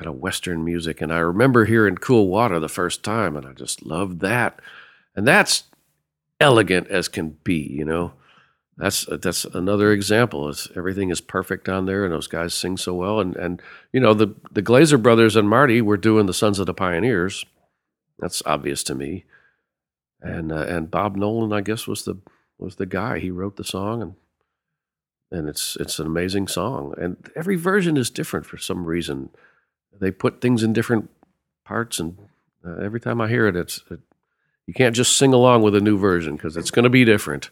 kind 0.00 0.08
of 0.08 0.20
Western 0.20 0.64
music. 0.64 1.02
And 1.02 1.12
I 1.12 1.18
remember 1.18 1.66
hearing 1.66 1.94
Cool 1.94 2.28
Water 2.28 2.58
the 2.58 2.70
first 2.70 3.02
time, 3.02 3.36
and 3.36 3.46
I 3.46 3.52
just 3.52 3.84
loved 3.84 4.20
that. 4.20 4.58
And 5.14 5.28
that's 5.28 5.64
elegant 6.40 6.88
as 6.88 7.06
can 7.06 7.36
be, 7.44 7.58
you 7.58 7.84
know. 7.84 8.14
That's 8.78 9.04
that's 9.04 9.44
another 9.44 9.92
example. 9.92 10.48
It's, 10.48 10.68
everything 10.74 11.10
is 11.10 11.20
perfect 11.20 11.68
on 11.68 11.84
there, 11.84 12.02
and 12.02 12.14
those 12.14 12.28
guys 12.28 12.54
sing 12.54 12.78
so 12.78 12.94
well. 12.94 13.20
And 13.20 13.36
and 13.36 13.60
you 13.92 14.00
know 14.00 14.14
the 14.14 14.34
the 14.50 14.62
Glaser 14.62 14.96
brothers 14.96 15.36
and 15.36 15.50
Marty 15.50 15.82
were 15.82 15.98
doing 15.98 16.24
the 16.24 16.32
Sons 16.32 16.58
of 16.58 16.64
the 16.64 16.72
Pioneers. 16.72 17.44
That's 18.18 18.42
obvious 18.46 18.82
to 18.84 18.94
me. 18.94 19.26
And 20.22 20.50
uh, 20.50 20.64
and 20.66 20.90
Bob 20.90 21.14
Nolan, 21.14 21.52
I 21.52 21.60
guess, 21.60 21.86
was 21.86 22.06
the 22.06 22.16
was 22.58 22.76
the 22.76 22.86
guy. 22.86 23.18
He 23.18 23.30
wrote 23.30 23.56
the 23.56 23.64
song, 23.64 24.00
and 24.00 24.14
and 25.30 25.46
it's 25.46 25.76
it's 25.78 25.98
an 25.98 26.06
amazing 26.06 26.48
song. 26.48 26.94
And 26.96 27.30
every 27.36 27.56
version 27.56 27.98
is 27.98 28.08
different 28.08 28.46
for 28.46 28.56
some 28.56 28.86
reason. 28.86 29.28
They 29.98 30.10
put 30.10 30.40
things 30.40 30.62
in 30.62 30.72
different 30.72 31.10
parts, 31.64 31.98
and 32.00 32.16
uh, 32.66 32.76
every 32.76 33.00
time 33.00 33.20
I 33.20 33.28
hear 33.28 33.46
it, 33.46 33.56
it's 33.56 33.82
it, 33.90 34.00
you 34.66 34.74
can't 34.74 34.94
just 34.96 35.16
sing 35.16 35.32
along 35.34 35.62
with 35.62 35.74
a 35.74 35.80
new 35.80 35.98
version 35.98 36.36
because 36.36 36.56
it's 36.56 36.70
going 36.70 36.84
to 36.84 36.90
be 36.90 37.04
different. 37.04 37.50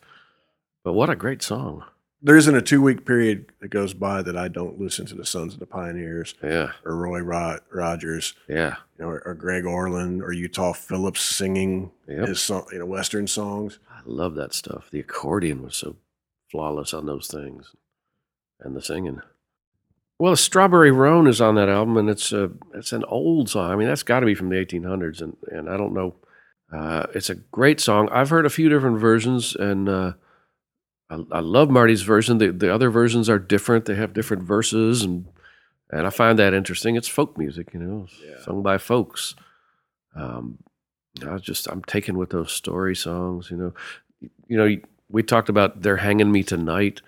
But 0.84 0.92
what 0.94 1.10
a 1.10 1.16
great 1.16 1.42
song! 1.42 1.84
There 2.22 2.36
isn't 2.36 2.54
a 2.54 2.62
two 2.62 2.80
week 2.80 3.04
period 3.04 3.46
that 3.60 3.68
goes 3.68 3.92
by 3.94 4.22
that 4.22 4.36
I 4.36 4.48
don't 4.48 4.80
listen 4.80 5.04
to 5.06 5.14
the 5.14 5.26
Sons 5.26 5.54
of 5.54 5.60
the 5.60 5.66
Pioneers 5.66 6.34
Yeah, 6.42 6.72
or 6.84 6.96
Roy 6.96 7.20
Rod- 7.20 7.60
Rogers, 7.72 8.34
yeah, 8.48 8.76
you 8.98 9.04
know, 9.04 9.10
or, 9.10 9.22
or 9.26 9.34
Greg 9.34 9.66
Orland 9.66 10.22
or 10.22 10.32
Utah 10.32 10.72
Phillips 10.72 11.20
singing 11.20 11.90
Yep. 12.08 12.28
his 12.28 12.40
song, 12.40 12.66
you 12.72 12.78
know, 12.78 12.86
Western 12.86 13.26
songs. 13.26 13.78
I 13.90 14.00
love 14.06 14.34
that 14.36 14.54
stuff. 14.54 14.88
The 14.90 15.00
accordion 15.00 15.62
was 15.62 15.76
so 15.76 15.96
flawless 16.50 16.94
on 16.94 17.04
those 17.06 17.26
things, 17.28 17.72
and 18.60 18.74
the 18.74 18.80
singing. 18.82 19.20
Well, 20.18 20.34
Strawberry 20.34 20.90
Roan 20.90 21.28
is 21.28 21.40
on 21.40 21.54
that 21.54 21.68
album, 21.68 21.96
and 21.96 22.10
it's 22.10 22.32
a 22.32 22.50
it's 22.74 22.92
an 22.92 23.04
old 23.04 23.48
song. 23.50 23.70
I 23.70 23.76
mean, 23.76 23.86
that's 23.88 24.02
got 24.02 24.20
to 24.20 24.26
be 24.26 24.34
from 24.34 24.48
the 24.48 24.56
1800s, 24.56 25.20
and 25.22 25.36
and 25.50 25.70
I 25.70 25.76
don't 25.76 25.94
know. 25.94 26.16
Uh, 26.72 27.06
it's 27.14 27.30
a 27.30 27.36
great 27.36 27.80
song. 27.80 28.08
I've 28.10 28.30
heard 28.30 28.44
a 28.44 28.50
few 28.50 28.68
different 28.68 28.98
versions, 28.98 29.54
and 29.54 29.88
uh, 29.88 30.12
I, 31.08 31.20
I 31.30 31.40
love 31.40 31.70
Marty's 31.70 32.02
version. 32.02 32.38
The 32.38 32.50
the 32.50 32.72
other 32.74 32.90
versions 32.90 33.28
are 33.28 33.38
different. 33.38 33.84
They 33.84 33.94
have 33.94 34.12
different 34.12 34.42
verses, 34.42 35.02
and 35.04 35.26
and 35.90 36.06
I 36.06 36.10
find 36.10 36.38
that 36.38 36.52
interesting. 36.52 36.96
It's 36.96 37.08
folk 37.08 37.38
music, 37.38 37.72
you 37.72 37.78
know, 37.80 38.06
Yeah. 38.26 38.42
sung 38.42 38.62
by 38.62 38.78
folks. 38.78 39.36
Um, 40.16 40.58
I 41.24 41.38
just 41.38 41.68
I'm 41.68 41.82
taken 41.84 42.18
with 42.18 42.30
those 42.30 42.50
story 42.52 42.96
songs, 42.96 43.50
you 43.52 43.56
know. 43.56 43.72
You 44.48 44.56
know, 44.58 44.76
we 45.08 45.22
talked 45.22 45.48
about 45.48 45.82
"They're 45.82 45.98
Hanging 45.98 46.32
Me 46.32 46.42
Tonight." 46.42 47.02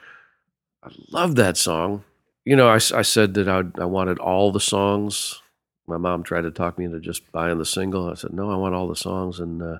I 0.84 0.90
love 1.10 1.34
that 1.34 1.56
song. 1.56 2.04
You 2.44 2.56
know, 2.56 2.68
I 2.68 2.78
said 2.78 3.34
that 3.34 3.48
I, 3.48 3.62
I 3.80 3.84
wanted 3.84 4.18
all 4.18 4.50
the 4.50 4.60
songs. 4.60 5.42
My 5.86 5.98
mom 5.98 6.22
tried 6.22 6.42
to 6.42 6.50
talk 6.50 6.78
me 6.78 6.86
into 6.86 7.00
just 7.00 7.30
buying 7.32 7.58
the 7.58 7.66
single. 7.66 8.08
I 8.08 8.14
said, 8.14 8.32
no, 8.32 8.50
I 8.50 8.56
want 8.56 8.74
all 8.74 8.88
the 8.88 8.96
songs. 8.96 9.40
And 9.40 9.62
uh, 9.62 9.78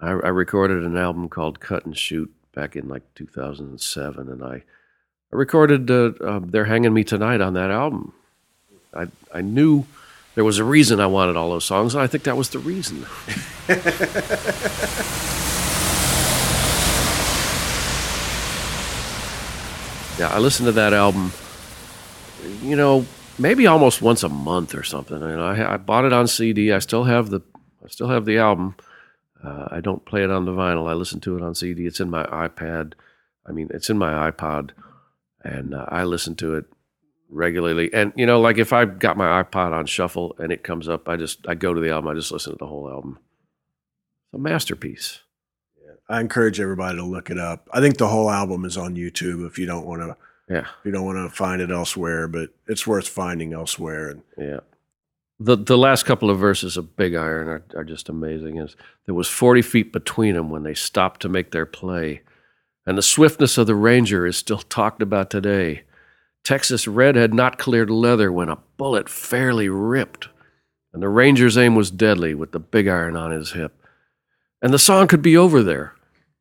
I, 0.00 0.10
I 0.10 0.28
recorded 0.28 0.84
an 0.84 0.96
album 0.96 1.28
called 1.28 1.58
Cut 1.60 1.84
and 1.84 1.96
Shoot 1.96 2.32
back 2.54 2.76
in 2.76 2.88
like 2.88 3.02
2007. 3.14 4.28
And 4.28 4.44
I, 4.44 4.54
I 4.54 4.62
recorded 5.32 5.90
uh, 5.90 6.12
uh, 6.20 6.40
They're 6.42 6.66
Hanging 6.66 6.94
Me 6.94 7.02
Tonight 7.02 7.40
on 7.40 7.54
that 7.54 7.70
album. 7.70 8.12
I, 8.94 9.08
I 9.34 9.40
knew 9.40 9.86
there 10.36 10.44
was 10.44 10.58
a 10.58 10.64
reason 10.64 11.00
I 11.00 11.06
wanted 11.06 11.36
all 11.36 11.50
those 11.50 11.64
songs, 11.64 11.94
and 11.94 12.02
I 12.02 12.06
think 12.06 12.24
that 12.24 12.36
was 12.36 12.50
the 12.50 12.58
reason. 12.58 13.06
Yeah, 20.18 20.28
I 20.28 20.38
listened 20.38 20.64
to 20.64 20.72
that 20.72 20.94
album, 20.94 21.30
you 22.62 22.76
know, 22.76 23.06
maybe 23.38 23.66
almost 23.66 24.02
once 24.02 24.22
a 24.22 24.28
month 24.28 24.74
or 24.74 24.82
something. 24.82 25.22
And 25.22 25.40
I, 25.40 25.74
I 25.74 25.76
bought 25.76 26.04
it 26.04 26.12
on 26.12 26.26
CD. 26.26 26.72
I 26.72 26.78
still 26.78 27.04
have 27.04 27.30
the, 27.30 27.40
I 27.84 27.88
still 27.88 28.08
have 28.08 28.24
the 28.24 28.38
album. 28.38 28.76
Uh, 29.42 29.68
I 29.70 29.80
don't 29.80 30.04
play 30.04 30.24
it 30.24 30.30
on 30.30 30.44
the 30.44 30.52
vinyl. 30.52 30.88
I 30.88 30.94
listen 30.94 31.20
to 31.20 31.36
it 31.36 31.42
on 31.42 31.54
CD. 31.54 31.86
It's 31.86 32.00
in 32.00 32.10
my 32.10 32.24
iPad. 32.24 32.94
I 33.46 33.52
mean, 33.52 33.68
it's 33.72 33.90
in 33.90 33.98
my 33.98 34.30
iPod, 34.30 34.70
and 35.42 35.74
uh, 35.74 35.86
I 35.88 36.04
listen 36.04 36.34
to 36.36 36.54
it 36.54 36.64
regularly. 37.28 37.92
And 37.92 38.12
you 38.16 38.26
know, 38.26 38.40
like 38.40 38.58
if 38.58 38.72
I 38.72 38.84
got 38.86 39.16
my 39.16 39.42
iPod 39.42 39.72
on 39.72 39.86
shuffle 39.86 40.34
and 40.38 40.50
it 40.52 40.64
comes 40.64 40.88
up, 40.88 41.08
I 41.08 41.16
just 41.16 41.46
I 41.48 41.54
go 41.54 41.74
to 41.74 41.80
the 41.80 41.90
album. 41.90 42.10
I 42.10 42.14
just 42.14 42.32
listen 42.32 42.52
to 42.52 42.58
the 42.58 42.66
whole 42.66 42.88
album. 42.88 43.18
It's 44.26 44.34
a 44.34 44.38
masterpiece. 44.38 45.20
I 46.08 46.20
encourage 46.20 46.60
everybody 46.60 46.98
to 46.98 47.04
look 47.04 47.30
it 47.30 47.38
up. 47.38 47.68
I 47.72 47.80
think 47.80 47.96
the 47.96 48.08
whole 48.08 48.30
album 48.30 48.64
is 48.64 48.76
on 48.76 48.94
YouTube 48.94 49.46
if 49.46 49.58
you 49.58 49.66
don't 49.66 49.86
want 49.86 50.02
to 50.02 50.16
Yeah. 50.48 50.60
if 50.60 50.84
you 50.84 50.92
don't 50.92 51.04
want 51.04 51.30
to 51.30 51.36
find 51.36 51.60
it 51.60 51.70
elsewhere, 51.70 52.28
but 52.28 52.50
it's 52.68 52.86
worth 52.86 53.08
finding 53.08 53.52
elsewhere. 53.52 54.10
And 54.10 54.22
Yeah. 54.38 54.60
The 55.38 55.56
the 55.56 55.76
last 55.76 56.04
couple 56.04 56.30
of 56.30 56.38
verses 56.38 56.76
of 56.76 56.96
Big 56.96 57.14
Iron 57.14 57.48
are, 57.48 57.64
are 57.74 57.84
just 57.84 58.08
amazing. 58.08 58.56
Is 58.58 58.74
there 59.04 59.14
was 59.14 59.28
forty 59.28 59.60
feet 59.62 59.92
between 59.92 60.34
them 60.34 60.48
when 60.48 60.62
they 60.62 60.72
stopped 60.74 61.20
to 61.22 61.28
make 61.28 61.50
their 61.50 61.66
play, 61.66 62.22
and 62.86 62.96
the 62.96 63.02
swiftness 63.02 63.58
of 63.58 63.66
the 63.66 63.74
Ranger 63.74 64.24
is 64.26 64.36
still 64.36 64.58
talked 64.60 65.02
about 65.02 65.28
today. 65.28 65.82
Texas 66.42 66.86
Red 66.88 67.16
had 67.16 67.34
not 67.34 67.58
cleared 67.58 67.90
leather 67.90 68.32
when 68.32 68.48
a 68.48 68.58
bullet 68.78 69.08
fairly 69.10 69.68
ripped, 69.68 70.28
and 70.92 71.02
the 71.02 71.08
Ranger's 71.08 71.58
aim 71.58 71.74
was 71.74 71.90
deadly 71.90 72.34
with 72.34 72.52
the 72.52 72.60
Big 72.60 72.88
Iron 72.88 73.16
on 73.16 73.30
his 73.32 73.50
hip. 73.52 73.74
And 74.62 74.72
the 74.72 74.78
song 74.78 75.06
could 75.06 75.22
be 75.22 75.36
over 75.36 75.62
there, 75.62 75.92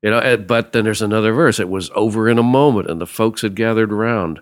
you 0.05 0.11
know. 0.11 0.37
But 0.37 0.71
then 0.71 0.83
there's 0.85 1.01
another 1.01 1.33
verse. 1.33 1.59
It 1.59 1.67
was 1.67 1.89
over 1.95 2.29
in 2.29 2.37
a 2.37 2.43
moment, 2.43 2.89
and 2.89 3.01
the 3.01 3.07
folks 3.07 3.41
had 3.41 3.55
gathered 3.55 3.91
round. 3.91 4.39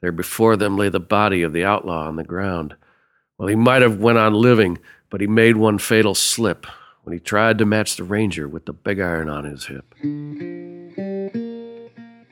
There 0.00 0.12
before 0.12 0.56
them 0.56 0.76
lay 0.78 0.88
the 0.88 0.98
body 1.00 1.42
of 1.42 1.52
the 1.52 1.64
outlaw 1.64 2.06
on 2.06 2.16
the 2.16 2.24
ground. 2.24 2.74
Well, 3.36 3.48
he 3.48 3.54
might 3.56 3.82
have 3.82 3.98
went 4.00 4.16
on 4.18 4.32
living, 4.32 4.78
but 5.10 5.20
he 5.20 5.26
made 5.26 5.56
one 5.56 5.78
fatal 5.78 6.14
slip 6.14 6.66
when 7.02 7.12
he 7.12 7.20
tried 7.20 7.58
to 7.58 7.66
match 7.66 7.96
the 7.96 8.04
ranger 8.04 8.48
with 8.48 8.64
the 8.64 8.72
big 8.72 8.98
iron 8.98 9.28
on 9.28 9.44
his 9.44 9.66
hip. 9.66 9.94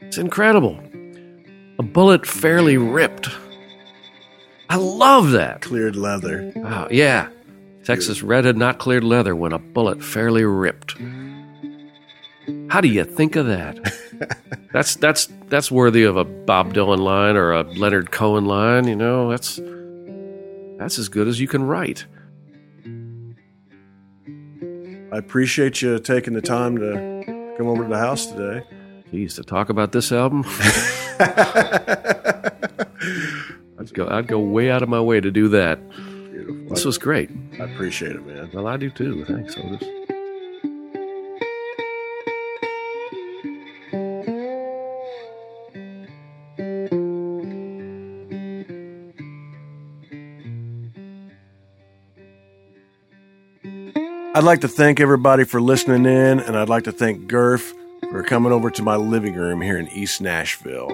It's 0.00 0.18
incredible. 0.18 0.80
A 1.78 1.82
bullet 1.82 2.26
fairly 2.26 2.78
ripped. 2.78 3.28
I 4.70 4.76
love 4.76 5.32
that. 5.32 5.60
cleared 5.60 5.96
leather. 5.96 6.52
Wow, 6.56 6.88
yeah. 6.90 7.28
Texas 7.84 8.22
Red 8.22 8.44
had 8.44 8.56
not 8.56 8.78
cleared 8.78 9.04
leather 9.04 9.36
when 9.36 9.52
a 9.52 9.58
bullet 9.58 10.02
fairly 10.02 10.44
ripped. 10.44 10.96
How 12.68 12.80
do 12.80 12.88
you 12.88 13.04
think 13.04 13.36
of 13.36 13.46
that? 13.46 13.78
that's 14.72 14.96
that's 14.96 15.28
that's 15.48 15.70
worthy 15.70 16.02
of 16.02 16.16
a 16.16 16.24
Bob 16.24 16.74
Dylan 16.74 16.98
line 16.98 17.36
or 17.36 17.52
a 17.52 17.62
Leonard 17.62 18.10
Cohen 18.10 18.46
line, 18.46 18.88
you 18.88 18.96
know. 18.96 19.30
That's 19.30 19.60
that's 20.78 20.98
as 20.98 21.08
good 21.08 21.28
as 21.28 21.40
you 21.40 21.48
can 21.48 21.64
write. 21.64 22.06
I 25.12 25.18
appreciate 25.18 25.80
you 25.80 25.98
taking 25.98 26.34
the 26.34 26.42
time 26.42 26.76
to 26.78 27.54
come 27.56 27.68
over 27.68 27.84
to 27.84 27.88
the 27.88 27.98
house 27.98 28.26
today. 28.26 28.64
Geez, 29.10 29.36
to 29.36 29.44
talk 29.44 29.68
about 29.68 29.92
this 29.92 30.10
album, 30.10 30.44
I'd 33.78 33.94
go 33.94 34.08
I'd 34.08 34.26
go 34.26 34.40
way 34.40 34.70
out 34.70 34.82
of 34.82 34.88
my 34.88 35.00
way 35.00 35.20
to 35.20 35.30
do 35.30 35.48
that. 35.48 35.78
Beautiful. 35.90 36.74
This 36.74 36.84
was 36.84 36.98
great. 36.98 37.30
I 37.60 37.64
appreciate 37.64 38.16
it, 38.16 38.26
man. 38.26 38.50
Well, 38.52 38.66
I 38.66 38.76
do 38.76 38.90
too. 38.90 39.24
Thanks, 39.24 39.56
Otis. 39.56 39.88
I'd 54.36 54.44
like 54.44 54.60
to 54.60 54.68
thank 54.68 55.00
everybody 55.00 55.44
for 55.44 55.62
listening 55.62 56.04
in, 56.04 56.40
and 56.40 56.58
I'd 56.58 56.68
like 56.68 56.84
to 56.84 56.92
thank 56.92 57.26
Gurf 57.26 57.72
for 58.10 58.22
coming 58.22 58.52
over 58.52 58.70
to 58.70 58.82
my 58.82 58.94
living 58.94 59.32
room 59.32 59.62
here 59.62 59.78
in 59.78 59.88
East 59.88 60.20
Nashville. 60.20 60.90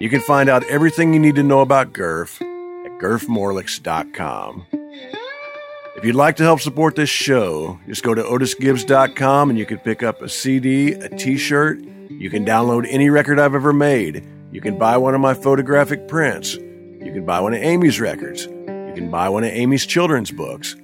You 0.00 0.10
can 0.10 0.20
find 0.20 0.48
out 0.48 0.64
everything 0.64 1.14
you 1.14 1.20
need 1.20 1.36
to 1.36 1.44
know 1.44 1.60
about 1.60 1.92
Gurf 1.92 2.42
at 2.42 3.00
gurfmorlix.com. 3.00 4.66
If 4.72 6.04
you'd 6.04 6.16
like 6.16 6.34
to 6.38 6.42
help 6.42 6.60
support 6.60 6.96
this 6.96 7.08
show, 7.08 7.78
just 7.86 8.02
go 8.02 8.14
to 8.14 8.22
otisgibbs.com 8.24 9.50
and 9.50 9.56
you 9.56 9.64
can 9.64 9.78
pick 9.78 10.02
up 10.02 10.20
a 10.20 10.28
CD, 10.28 10.94
a 10.94 11.08
t 11.08 11.36
shirt. 11.36 11.78
You 12.10 12.30
can 12.30 12.44
download 12.44 12.88
any 12.90 13.10
record 13.10 13.38
I've 13.38 13.54
ever 13.54 13.72
made. 13.72 14.26
You 14.50 14.60
can 14.60 14.76
buy 14.76 14.96
one 14.96 15.14
of 15.14 15.20
my 15.20 15.34
photographic 15.34 16.08
prints. 16.08 16.54
You 16.54 17.12
can 17.14 17.24
buy 17.24 17.38
one 17.38 17.54
of 17.54 17.62
Amy's 17.62 18.00
records. 18.00 18.46
You 18.46 18.92
can 18.96 19.08
buy 19.08 19.28
one 19.28 19.44
of 19.44 19.50
Amy's 19.52 19.86
children's 19.86 20.32
books. 20.32 20.74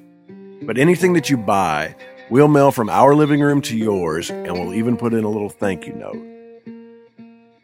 But 0.68 0.76
anything 0.76 1.14
that 1.14 1.30
you 1.30 1.38
buy, 1.38 1.94
we'll 2.28 2.46
mail 2.46 2.70
from 2.72 2.90
our 2.90 3.14
living 3.14 3.40
room 3.40 3.62
to 3.62 3.74
yours, 3.74 4.28
and 4.28 4.52
we'll 4.52 4.74
even 4.74 4.98
put 4.98 5.14
in 5.14 5.24
a 5.24 5.30
little 5.30 5.48
thank 5.48 5.86
you 5.86 5.94
note. 5.94 6.22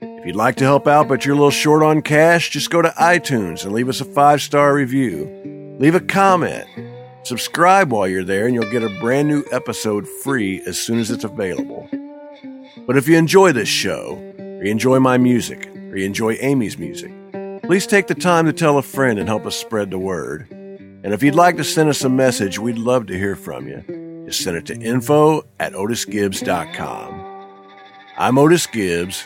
If 0.00 0.24
you'd 0.24 0.36
like 0.36 0.56
to 0.56 0.64
help 0.64 0.88
out 0.88 1.06
but 1.06 1.26
you're 1.26 1.34
a 1.34 1.36
little 1.36 1.50
short 1.50 1.82
on 1.82 2.00
cash, 2.00 2.48
just 2.48 2.70
go 2.70 2.80
to 2.80 2.88
iTunes 2.88 3.62
and 3.62 3.74
leave 3.74 3.90
us 3.90 4.00
a 4.00 4.06
five 4.06 4.40
star 4.40 4.74
review. 4.74 5.76
Leave 5.78 5.94
a 5.94 6.00
comment. 6.00 6.66
Subscribe 7.24 7.92
while 7.92 8.08
you're 8.08 8.24
there, 8.24 8.46
and 8.46 8.54
you'll 8.54 8.70
get 8.70 8.82
a 8.82 9.00
brand 9.00 9.28
new 9.28 9.44
episode 9.52 10.08
free 10.08 10.62
as 10.66 10.80
soon 10.80 10.98
as 10.98 11.10
it's 11.10 11.24
available. 11.24 11.86
But 12.86 12.96
if 12.96 13.06
you 13.06 13.18
enjoy 13.18 13.52
this 13.52 13.68
show, 13.68 14.16
or 14.38 14.64
you 14.64 14.70
enjoy 14.70 14.98
my 14.98 15.18
music, 15.18 15.66
or 15.90 15.98
you 15.98 16.06
enjoy 16.06 16.38
Amy's 16.40 16.78
music, 16.78 17.12
please 17.64 17.86
take 17.86 18.06
the 18.06 18.14
time 18.14 18.46
to 18.46 18.52
tell 18.54 18.78
a 18.78 18.82
friend 18.82 19.18
and 19.18 19.28
help 19.28 19.44
us 19.44 19.56
spread 19.56 19.90
the 19.90 19.98
word. 19.98 20.48
And 21.04 21.12
if 21.12 21.22
you'd 21.22 21.34
like 21.34 21.58
to 21.58 21.64
send 21.64 21.90
us 21.90 22.02
a 22.02 22.08
message, 22.08 22.58
we'd 22.58 22.78
love 22.78 23.06
to 23.08 23.18
hear 23.18 23.36
from 23.36 23.68
you. 23.68 24.24
Just 24.26 24.42
send 24.42 24.56
it 24.56 24.64
to 24.66 24.74
info 24.74 25.42
at 25.60 25.74
otisgibbs.com. 25.74 27.48
I'm 28.16 28.38
Otis 28.38 28.66
Gibbs. 28.66 29.22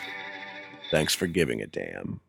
Thanks 0.91 1.15
for 1.15 1.25
giving 1.25 1.61
a 1.61 1.67
damn. 1.67 2.19